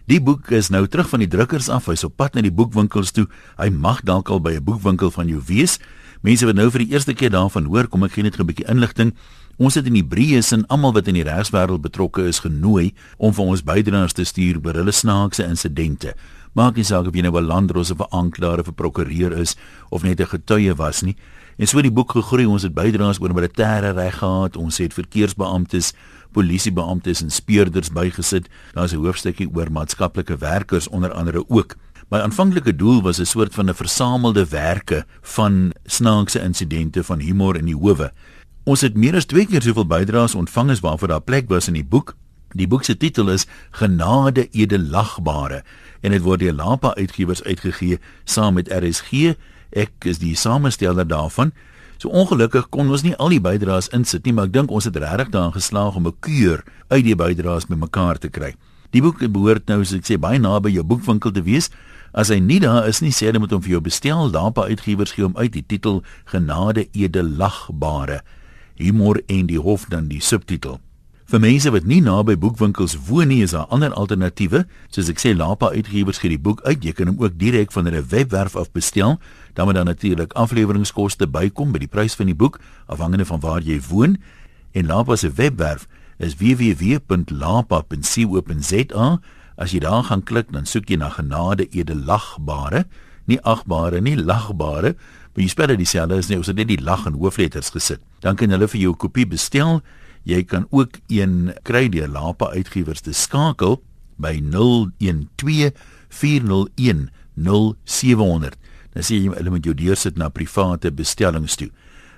Die 0.07 0.21
boek 0.21 0.51
is 0.51 0.69
nou 0.69 0.87
terug 0.87 1.09
van 1.09 1.21
die 1.21 1.29
drukkers 1.29 1.69
af. 1.69 1.87
Hy's 1.87 2.05
op 2.05 2.17
pad 2.17 2.35
na 2.35 2.41
die 2.41 2.53
boekwinkels 2.53 3.13
toe. 3.13 3.27
Hy 3.57 3.71
mag 3.71 4.03
dalk 4.03 4.29
al 4.29 4.41
by 4.41 4.53
'n 4.53 4.65
boekwinkel 4.65 5.11
van 5.11 5.29
jou 5.29 5.41
wees 5.47 5.79
Mense 6.25 6.47
wat 6.49 6.57
nou 6.57 6.71
vir 6.73 6.87
die 6.87 6.95
eerste 6.95 7.13
keer 7.13 7.29
daarvan 7.35 7.67
hoor, 7.69 7.85
kom 7.93 8.07
ek 8.07 8.15
gee 8.17 8.25
net 8.25 8.41
'n 8.41 8.47
bietjie 8.49 8.65
inligting. 8.73 9.13
Ons 9.57 9.77
het 9.79 9.87
in 9.87 9.95
Hebreë 9.95 10.41
sin 10.43 10.65
almal 10.67 10.97
wat 10.97 11.07
in 11.07 11.15
die 11.15 11.27
regswêreld 11.27 11.83
betrokke 11.85 12.25
is 12.27 12.41
genooi 12.43 12.93
om 13.23 13.35
vir 13.37 13.53
ons 13.53 13.63
bydraes 13.63 14.17
te 14.19 14.25
stuur 14.27 14.59
oor 14.65 14.75
hulle 14.81 14.93
snaakse 14.93 15.47
insidente. 15.47 16.15
Maak 16.59 16.75
nie 16.75 16.87
saak 16.87 17.07
of 17.07 17.15
jy 17.15 17.23
nou 17.23 17.39
'n 17.39 17.47
landros 17.47 17.91
of 17.91 18.01
'n 18.01 18.11
aanklaer 18.11 18.59
of 18.59 18.69
'n 18.69 18.75
prokureur 18.75 19.33
is 19.33 19.57
of 19.91 20.03
net 20.03 20.21
'n 20.21 20.27
getuie 20.27 20.75
was 20.75 21.03
nie. 21.03 21.17
En 21.57 21.67
so 21.67 21.77
het 21.77 21.87
die 21.87 21.93
boek 21.93 22.11
gegroei. 22.11 22.47
Ons 22.47 22.63
het 22.63 22.75
bydraes 22.75 23.21
oor 23.21 23.35
militêre 23.35 23.95
reg 23.95 24.19
gehad. 24.19 24.57
Ons 24.57 24.79
het 24.79 24.95
verkeersbeamptes, 24.95 25.93
polisiebeamptes 26.33 27.23
en 27.23 27.31
speurders 27.31 27.91
bygesit. 27.91 28.49
Daar's 28.73 28.93
'n 28.93 29.05
hoofstukkie 29.05 29.49
oor 29.55 29.71
maatskaplike 29.71 30.37
werkers 30.37 30.89
onder 30.89 31.13
andere 31.13 31.45
ook. 31.49 31.77
My 32.11 32.19
aanvanklike 32.21 32.77
doel 32.77 33.03
was 33.03 33.19
'n 33.19 33.25
soort 33.25 33.55
van 33.55 33.69
'n 33.71 33.75
versamelde 33.75 34.47
werke 34.47 35.07
van 35.23 35.73
snaakse 35.85 36.41
insidente 36.41 37.05
van 37.05 37.19
humor 37.19 37.57
in 37.57 37.65
die 37.65 37.77
howe. 37.77 38.13
Ons 38.65 38.81
het 38.81 38.95
meer 38.97 39.13
as 39.19 39.27
2 39.29 39.45
keer 39.45 39.61
soveel 39.61 39.85
bydraes 39.85 40.35
ontvang 40.35 40.71
as 40.73 40.81
waarvoor 40.81 41.09
daar 41.09 41.21
plek 41.21 41.51
was 41.53 41.69
in 41.69 41.77
die 41.77 41.85
boek. 41.85 42.15
Die 42.57 42.69
boek 42.71 42.85
se 42.85 42.97
titel 42.97 43.29
is 43.29 43.45
Genade 43.77 44.47
edelagbare 44.57 45.61
en 46.01 46.15
dit 46.17 46.23
word 46.25 46.41
deur 46.41 46.55
Lapa 46.57 46.95
Uitgewers 46.97 47.43
uitgegee 47.45 47.99
saam 48.25 48.57
met 48.57 48.71
RSG 48.73 49.35
Ek 49.75 50.07
is 50.09 50.21
die 50.23 50.33
samesteller 50.39 51.05
daarvan. 51.05 51.53
So 51.99 52.09
ongelukkig 52.09 52.71
kon 52.73 52.89
ons 52.89 53.03
nie 53.05 53.13
al 53.19 53.35
die 53.35 53.43
bydraes 53.43 53.91
insit 53.93 54.25
nie, 54.25 54.33
maar 54.33 54.49
ek 54.49 54.55
dink 54.55 54.73
ons 54.73 54.87
het 54.89 54.97
regtig 54.97 55.33
daarin 55.35 55.53
geslaag 55.53 55.99
om 55.99 56.07
'n 56.07 56.17
keur 56.21 56.65
uit 56.89 57.05
die 57.05 57.17
bydraes 57.17 57.67
bymekaar 57.67 58.19
te 58.19 58.29
kry. 58.29 58.55
Die 58.93 59.03
boek 59.03 59.19
behoort 59.19 59.67
nou, 59.67 59.85
soos 59.85 59.99
ek 59.99 60.07
sê, 60.07 60.19
baie 60.19 60.39
naby 60.39 60.71
jou 60.71 60.85
boekwinkel 60.85 61.33
te 61.33 61.43
wees. 61.43 61.71
As 62.15 62.29
hy 62.29 62.39
nie 62.39 62.61
daar 62.61 62.87
is 62.89 63.01
nie, 63.01 63.11
sê 63.11 63.27
hulle 63.27 63.41
moet 63.41 63.51
hom 63.51 63.63
vir 63.63 63.71
jou 63.71 63.81
bestel. 63.81 64.31
Daarpa 64.31 64.63
uitgewers 64.71 65.13
gee 65.13 65.25
hom 65.25 65.37
uit 65.37 65.53
die 65.53 65.67
titel 65.67 66.03
Genade 66.25 66.89
edelagbare. 66.93 68.23
Humor 68.81 69.23
en 69.27 69.47
die 69.47 69.61
hof 69.61 69.87
dan 69.89 70.09
die 70.11 70.21
subtitel. 70.23 70.81
Vir 71.25 71.41
mense 71.41 71.71
wat 71.73 71.87
nie 71.89 72.03
naby 72.05 72.37
boekwinkels 72.37 72.99
woon 73.09 73.31
nie, 73.33 73.43
is 73.43 73.55
daar 73.57 73.71
ander 73.73 73.95
alternatiewe. 73.97 74.67
Soos 74.93 75.09
ek 75.09 75.19
sê, 75.23 75.33
Lapa 75.33 75.71
Uitgewers 75.73 76.21
gee 76.21 76.29
die 76.35 76.39
boek 76.41 76.61
uit. 76.69 76.85
Jy 76.85 76.93
kan 76.93 77.09
hom 77.09 77.23
ook 77.23 77.39
direk 77.41 77.73
van 77.73 77.89
hulle 77.89 78.05
webwerf 78.13 78.57
af 78.61 78.69
bestel. 78.77 79.17
Dan 79.57 79.67
moet 79.67 79.79
dan 79.79 79.89
natuurlik 79.89 80.37
afleweringskoste 80.37 81.27
bykom 81.27 81.73
by 81.73 81.81
die 81.81 81.89
prys 81.89 82.15
van 82.19 82.29
die 82.29 82.37
boek, 82.37 82.61
afhangende 82.93 83.25
van 83.25 83.41
waar 83.41 83.65
jy 83.65 83.81
woon. 83.89 84.19
En 84.77 84.87
Lapa 84.91 85.17
se 85.17 85.33
webwerf 85.33 85.89
is 86.19 86.37
www.lapa.co.za. 86.37 87.19
As 89.57 89.71
jy 89.73 89.81
daar 89.81 90.05
gaan 90.11 90.23
klik, 90.27 90.53
dan 90.53 90.67
soek 90.67 90.91
jy 90.91 90.97
na 91.01 91.09
genade 91.15 91.69
edelagbare, 91.71 92.85
nie 93.31 93.39
agbare 93.47 94.01
nie, 94.05 94.17
lagbare. 94.19 94.95
Maar 95.35 95.43
jy 95.43 95.51
spel 95.51 95.73
dit 95.75 95.83
dieselfde 95.83 96.15
as 96.15 96.29
net 96.31 96.39
ons 96.39 96.47
het 96.47 96.57
net 96.57 96.69
die 96.71 96.81
lag 96.81 97.07
in 97.07 97.19
hoofletters 97.19 97.73
gesit. 97.75 98.01
Dan 98.23 98.39
kan 98.39 98.55
hulle 98.55 98.69
vir 98.69 98.81
jou 98.81 98.93
'n 98.93 98.99
kopie 98.99 99.27
bestel. 99.27 99.83
Jy 100.25 100.45
kan 100.45 100.67
ook 100.71 101.01
een 101.09 101.53
kry 101.63 101.89
deur 101.89 102.09
Lapa 102.09 102.51
Uitgewers 102.55 103.01
te 103.01 103.13
skakel 103.13 103.83
by 104.17 104.41
012 104.41 105.73
401 106.09 107.11
0700. 107.35 108.57
Dan 108.93 109.03
sê 109.03 109.19
jy 109.19 109.35
hulle 109.35 109.51
moet 109.51 109.65
jou 109.65 109.75
deursit 109.75 110.17
na 110.17 110.29
private 110.29 110.93
bestellings 110.93 111.57
toe. 111.57 111.71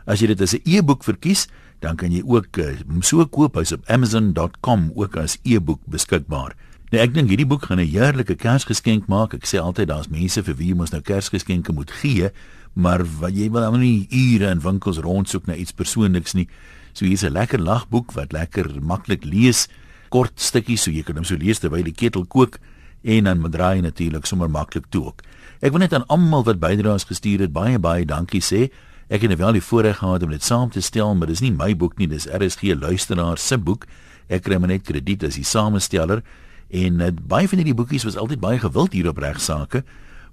As 0.07 0.20
jy 0.20 0.26
dit 0.26 0.40
as 0.40 0.55
'n 0.55 0.61
e-boek 0.64 1.02
verkies, 1.02 1.48
dan 1.81 1.96
kan 1.96 2.12
jy 2.12 2.22
ook 2.24 2.59
uh, 2.59 2.76
so 3.00 3.24
koop 3.26 3.57
hy's 3.57 3.72
op 3.72 3.83
amazon.com 3.88 4.92
ook 4.94 5.16
as 5.16 5.38
e-boek 5.42 5.81
beskikbaar. 5.87 6.55
Nou 6.92 7.02
ek 7.02 7.14
dink 7.14 7.29
hierdie 7.29 7.46
boek 7.46 7.66
gaan 7.66 7.81
'n 7.81 7.90
heerlike 7.90 8.37
Kersgeskenk 8.37 9.09
maak. 9.09 9.35
Ek 9.35 9.46
sê 9.46 9.59
altyd 9.59 9.88
daar's 9.88 10.09
mense 10.09 10.42
vir 10.42 10.55
wie 10.55 10.68
jy 10.68 10.74
mos 10.74 10.90
nou 10.90 11.00
Kersgeskenke 11.00 11.72
moet 11.72 11.90
gee, 11.90 12.31
maar 12.76 13.04
wat 13.20 13.32
jy 13.32 13.48
wil 13.50 13.64
nou 13.64 13.80
nie 13.80 14.06
ure 14.12 14.50
in 14.52 14.60
winkels 14.60 15.00
rondsoek 15.00 15.48
na 15.48 15.56
iets 15.56 15.72
persoonliks 15.72 16.34
nie. 16.36 16.46
So 16.92 17.04
hier's 17.04 17.24
'n 17.24 17.32
lekker 17.32 17.58
lagboek 17.58 18.12
wat 18.12 18.32
lekker 18.32 18.80
maklik 18.82 19.24
lees, 19.24 19.68
kort 20.10 20.38
stukkies 20.40 20.82
so 20.82 20.90
jy 20.90 21.02
kan 21.02 21.16
hom 21.16 21.24
so 21.24 21.36
lees 21.36 21.58
terwyl 21.58 21.84
die 21.84 21.92
ketel 21.92 22.24
kook 22.24 22.58
en 23.02 23.24
dan 23.24 23.50
draai 23.50 23.80
natuurlik 23.80 24.26
sommer 24.26 24.48
maklik 24.50 24.84
toe 24.90 25.04
ook. 25.06 25.22
Ek 25.60 25.72
wil 25.72 25.80
net 25.80 25.92
aan 25.92 26.06
almal 26.06 26.44
wat 26.44 26.60
bydraes 26.60 27.04
gestuur 27.04 27.40
het 27.40 27.52
baie 27.52 27.78
baie 27.78 28.04
dankie 28.04 28.42
sê. 28.42 28.70
Ek 29.08 29.22
het 29.22 29.30
nou 29.30 29.38
wel 29.38 29.52
die 29.52 29.62
voorreg 29.62 29.98
gehad 29.98 30.22
om 30.22 30.30
dit 30.30 30.42
saam 30.42 30.70
te 30.70 30.80
stel, 30.80 31.14
maar 31.14 31.28
dis 31.28 31.40
nie 31.40 31.52
my 31.52 31.76
boek 31.76 31.96
nie, 31.98 32.06
dis 32.06 32.26
RSG 32.26 32.74
luisteraar 32.74 33.38
se 33.38 33.56
boek. 33.58 33.86
Ek 34.28 34.42
kry 34.42 34.58
maar 34.58 34.68
net 34.68 34.82
krediet 34.82 35.24
as 35.24 35.34
die 35.34 35.44
samesteller 35.44 36.22
en 36.68 37.00
uh, 37.00 37.12
baie 37.22 37.48
van 37.48 37.58
hierdie 37.58 37.76
boekies 37.78 38.04
was 38.04 38.16
altyd 38.16 38.40
baie 38.40 38.58
gewild 38.58 38.92
hier 38.92 39.08
op 39.08 39.18
regsaake 39.22 39.84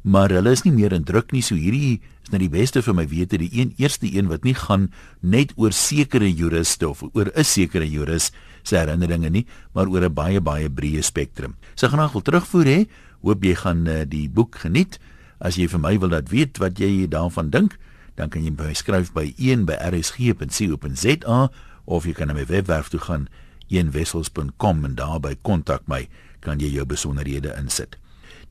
maar 0.04 0.30
hulle 0.36 0.52
is 0.52 0.64
nie 0.64 0.74
meer 0.76 0.94
in 0.94 1.04
druk 1.08 1.32
nie 1.32 1.42
so 1.42 1.56
hierdie 1.56 2.02
is 2.24 2.32
nou 2.32 2.40
die 2.40 2.52
beste 2.52 2.82
vir 2.84 2.96
my 2.96 3.06
wete 3.08 3.40
die 3.40 3.52
een 3.52 3.74
eerste 3.80 4.08
een 4.08 4.28
wat 4.28 4.44
nie 4.44 4.56
gaan 4.56 4.90
net 5.22 5.54
oor 5.56 5.72
sekere 5.72 6.28
juriste 6.28 6.90
of 6.90 7.04
oor 7.14 7.32
'n 7.36 7.44
sekere 7.44 7.88
juris 7.90 8.32
se 8.64 8.78
herinneringe 8.78 9.30
nie 9.30 9.46
maar 9.74 9.88
oor 9.88 10.04
'n 10.04 10.14
baie 10.14 10.42
baie 10.42 10.70
breë 10.70 11.04
spektrum. 11.04 11.56
So 11.76 11.88
gaan 11.88 12.00
ek 12.00 12.14
wil 12.14 12.22
terugvoer 12.22 12.66
hè. 12.66 12.86
Hoop 13.22 13.44
jy 13.44 13.56
gaan 13.56 13.88
uh, 13.88 14.04
die 14.08 14.30
boek 14.30 14.56
geniet. 14.56 15.00
As 15.40 15.56
jy 15.56 15.68
vir 15.68 15.80
my 15.80 16.00
wil 16.00 16.10
laat 16.10 16.30
weet 16.30 16.58
wat 16.58 16.80
jy 16.80 17.08
daarvan 17.08 17.50
dink, 17.50 17.78
dan 18.16 18.30
kan 18.30 18.44
jy 18.44 18.52
my 18.52 18.74
skryf 18.74 19.12
by 19.14 19.34
1 19.38 19.66
by 19.66 19.74
rsg.co.za 19.74 21.50
of 21.86 22.06
jy 22.06 22.14
kan 22.14 22.28
na 22.28 22.34
my 22.34 22.46
webwerf 22.46 22.90
toe 22.90 23.00
gaan 23.00 23.28
eenwessels.com 23.70 24.86
en 24.86 24.96
daar 24.96 25.20
by 25.20 25.36
kontak 25.42 25.88
my 25.88 26.08
kan 26.40 26.60
jy 26.60 26.70
jou 26.76 26.86
besonderhede 26.86 27.56
insit. 27.58 27.98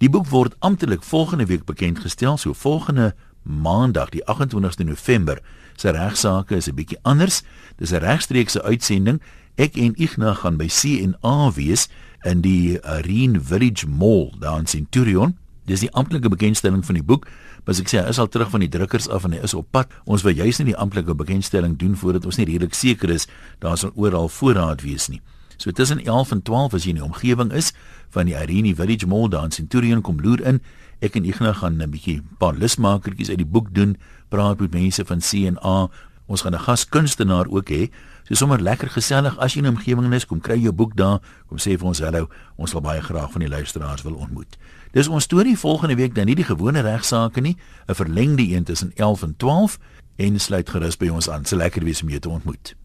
Die 0.02 0.10
boek 0.10 0.32
word 0.32 0.56
amptelik 0.58 1.04
volgende 1.06 1.44
week 1.46 1.62
bekend 1.64 2.00
gestel, 2.02 2.34
so 2.36 2.52
volgende 2.58 3.12
maandag 3.42 4.08
die 4.10 4.22
28ste 4.26 4.82
November. 4.82 5.38
Sy 5.78 5.92
regsaake 5.94 6.56
is 6.56 6.66
'n 6.66 6.74
bietjie 6.74 6.98
anders. 7.02 7.42
Dis 7.78 7.92
'n 7.92 8.02
regstreekse 8.02 8.62
uitsending. 8.62 9.22
Ek 9.54 9.76
en 9.76 9.94
Ignas 9.94 10.38
gaan 10.38 10.56
by 10.56 10.66
CNA 10.66 11.52
wees 11.52 11.88
in 12.24 12.40
die 12.40 12.82
Arena 12.84 13.40
Village 13.40 13.86
Mall 13.86 14.32
daar 14.40 14.58
in 14.58 14.66
Centurion. 14.66 15.36
Dis 15.66 15.80
die 15.80 15.92
amptelike 15.92 16.28
bekendstelling 16.28 16.84
van 16.84 16.94
die 16.94 17.04
boek. 17.04 17.28
Maar 17.64 17.74
ek 17.78 17.88
sê 17.88 18.02
hy 18.02 18.08
is 18.08 18.18
al 18.18 18.28
terug 18.28 18.50
van 18.50 18.60
die 18.60 18.68
drukkers 18.68 19.08
af 19.08 19.24
en 19.24 19.32
hy 19.32 19.38
is 19.42 19.54
op 19.54 19.70
pad. 19.70 19.86
Ons 20.04 20.22
wil 20.22 20.34
juis 20.34 20.58
nie 20.58 20.66
die 20.66 20.76
amptelike 20.76 21.14
bekendstelling 21.14 21.78
doen 21.78 21.96
voordat 21.96 22.24
ons 22.24 22.36
nie 22.36 22.46
redelik 22.46 22.74
seker 22.74 23.10
is 23.10 23.26
daar 23.58 23.78
sal 23.78 23.92
oral 23.94 24.28
voorraad 24.28 24.82
wees 24.82 25.08
nie. 25.08 25.20
So 25.62 25.70
tussen 25.70 26.04
11 26.04 26.30
en 26.30 26.42
12 26.42 26.74
as 26.74 26.84
jy 26.84 26.90
in 26.90 26.96
die 26.98 27.04
omgewing 27.04 27.52
is 27.52 27.72
van 28.12 28.28
die 28.28 28.36
Irene 28.36 28.74
Village 28.76 29.08
Mall 29.08 29.28
daar 29.32 29.48
in 29.48 29.54
Centurion 29.54 30.02
kom 30.04 30.20
loer 30.20 30.40
in. 30.46 30.60
Ek 31.02 31.16
en 31.18 31.24
Ignas 31.24 31.56
gaan 31.62 31.80
'n 31.82 31.90
bietjie 31.90 32.22
paar 32.38 32.54
lusmakertjies 32.54 33.28
uit 33.28 33.38
die 33.38 33.52
boek 33.54 33.74
doen, 33.74 33.96
praat 34.28 34.60
met 34.60 34.72
mense 34.72 35.04
van 35.04 35.20
CNA. 35.20 35.90
Ons 36.26 36.42
gaan 36.42 36.54
'n 36.54 36.64
gaskunstenaar 36.66 37.48
ook 37.48 37.68
hê. 37.70 37.90
So 38.24 38.34
sommer 38.34 38.60
lekker 38.60 38.88
gesellig 38.88 39.38
as 39.38 39.54
jy 39.54 39.58
in 39.58 39.64
die 39.64 39.72
omgewing 39.72 40.12
is, 40.14 40.26
kom 40.26 40.40
kry 40.40 40.56
jou 40.60 40.72
boek 40.72 40.96
daar, 40.96 41.20
kom 41.48 41.58
sê 41.58 41.78
vir 41.78 41.86
ons 41.86 41.98
hallo. 41.98 42.28
Ons 42.56 42.70
sal 42.70 42.80
baie 42.80 43.00
graag 43.00 43.32
van 43.32 43.40
die 43.40 43.48
luisteraars 43.48 44.02
wil 44.02 44.14
ontmoet. 44.14 44.56
Dis 44.92 45.08
ons 45.08 45.24
storie 45.24 45.58
volgende 45.58 45.96
week 45.96 46.14
dan 46.14 46.26
nie 46.26 46.34
die 46.34 46.44
gewone 46.44 46.80
regsaake 46.80 47.40
nie, 47.40 47.56
'n 47.88 47.94
verlengde 47.94 48.42
een 48.42 48.64
tussen 48.64 48.92
11 48.94 49.22
en 49.22 49.34
12 49.36 49.78
en 50.16 50.40
sluit 50.40 50.70
gerus 50.70 50.96
by 50.96 51.08
ons 51.08 51.30
aan. 51.30 51.44
Se 51.44 51.56
lekker 51.56 51.84
wees 51.84 52.02
om 52.02 52.08
jou 52.08 52.20
te 52.20 52.28
ontmoet. 52.28 52.81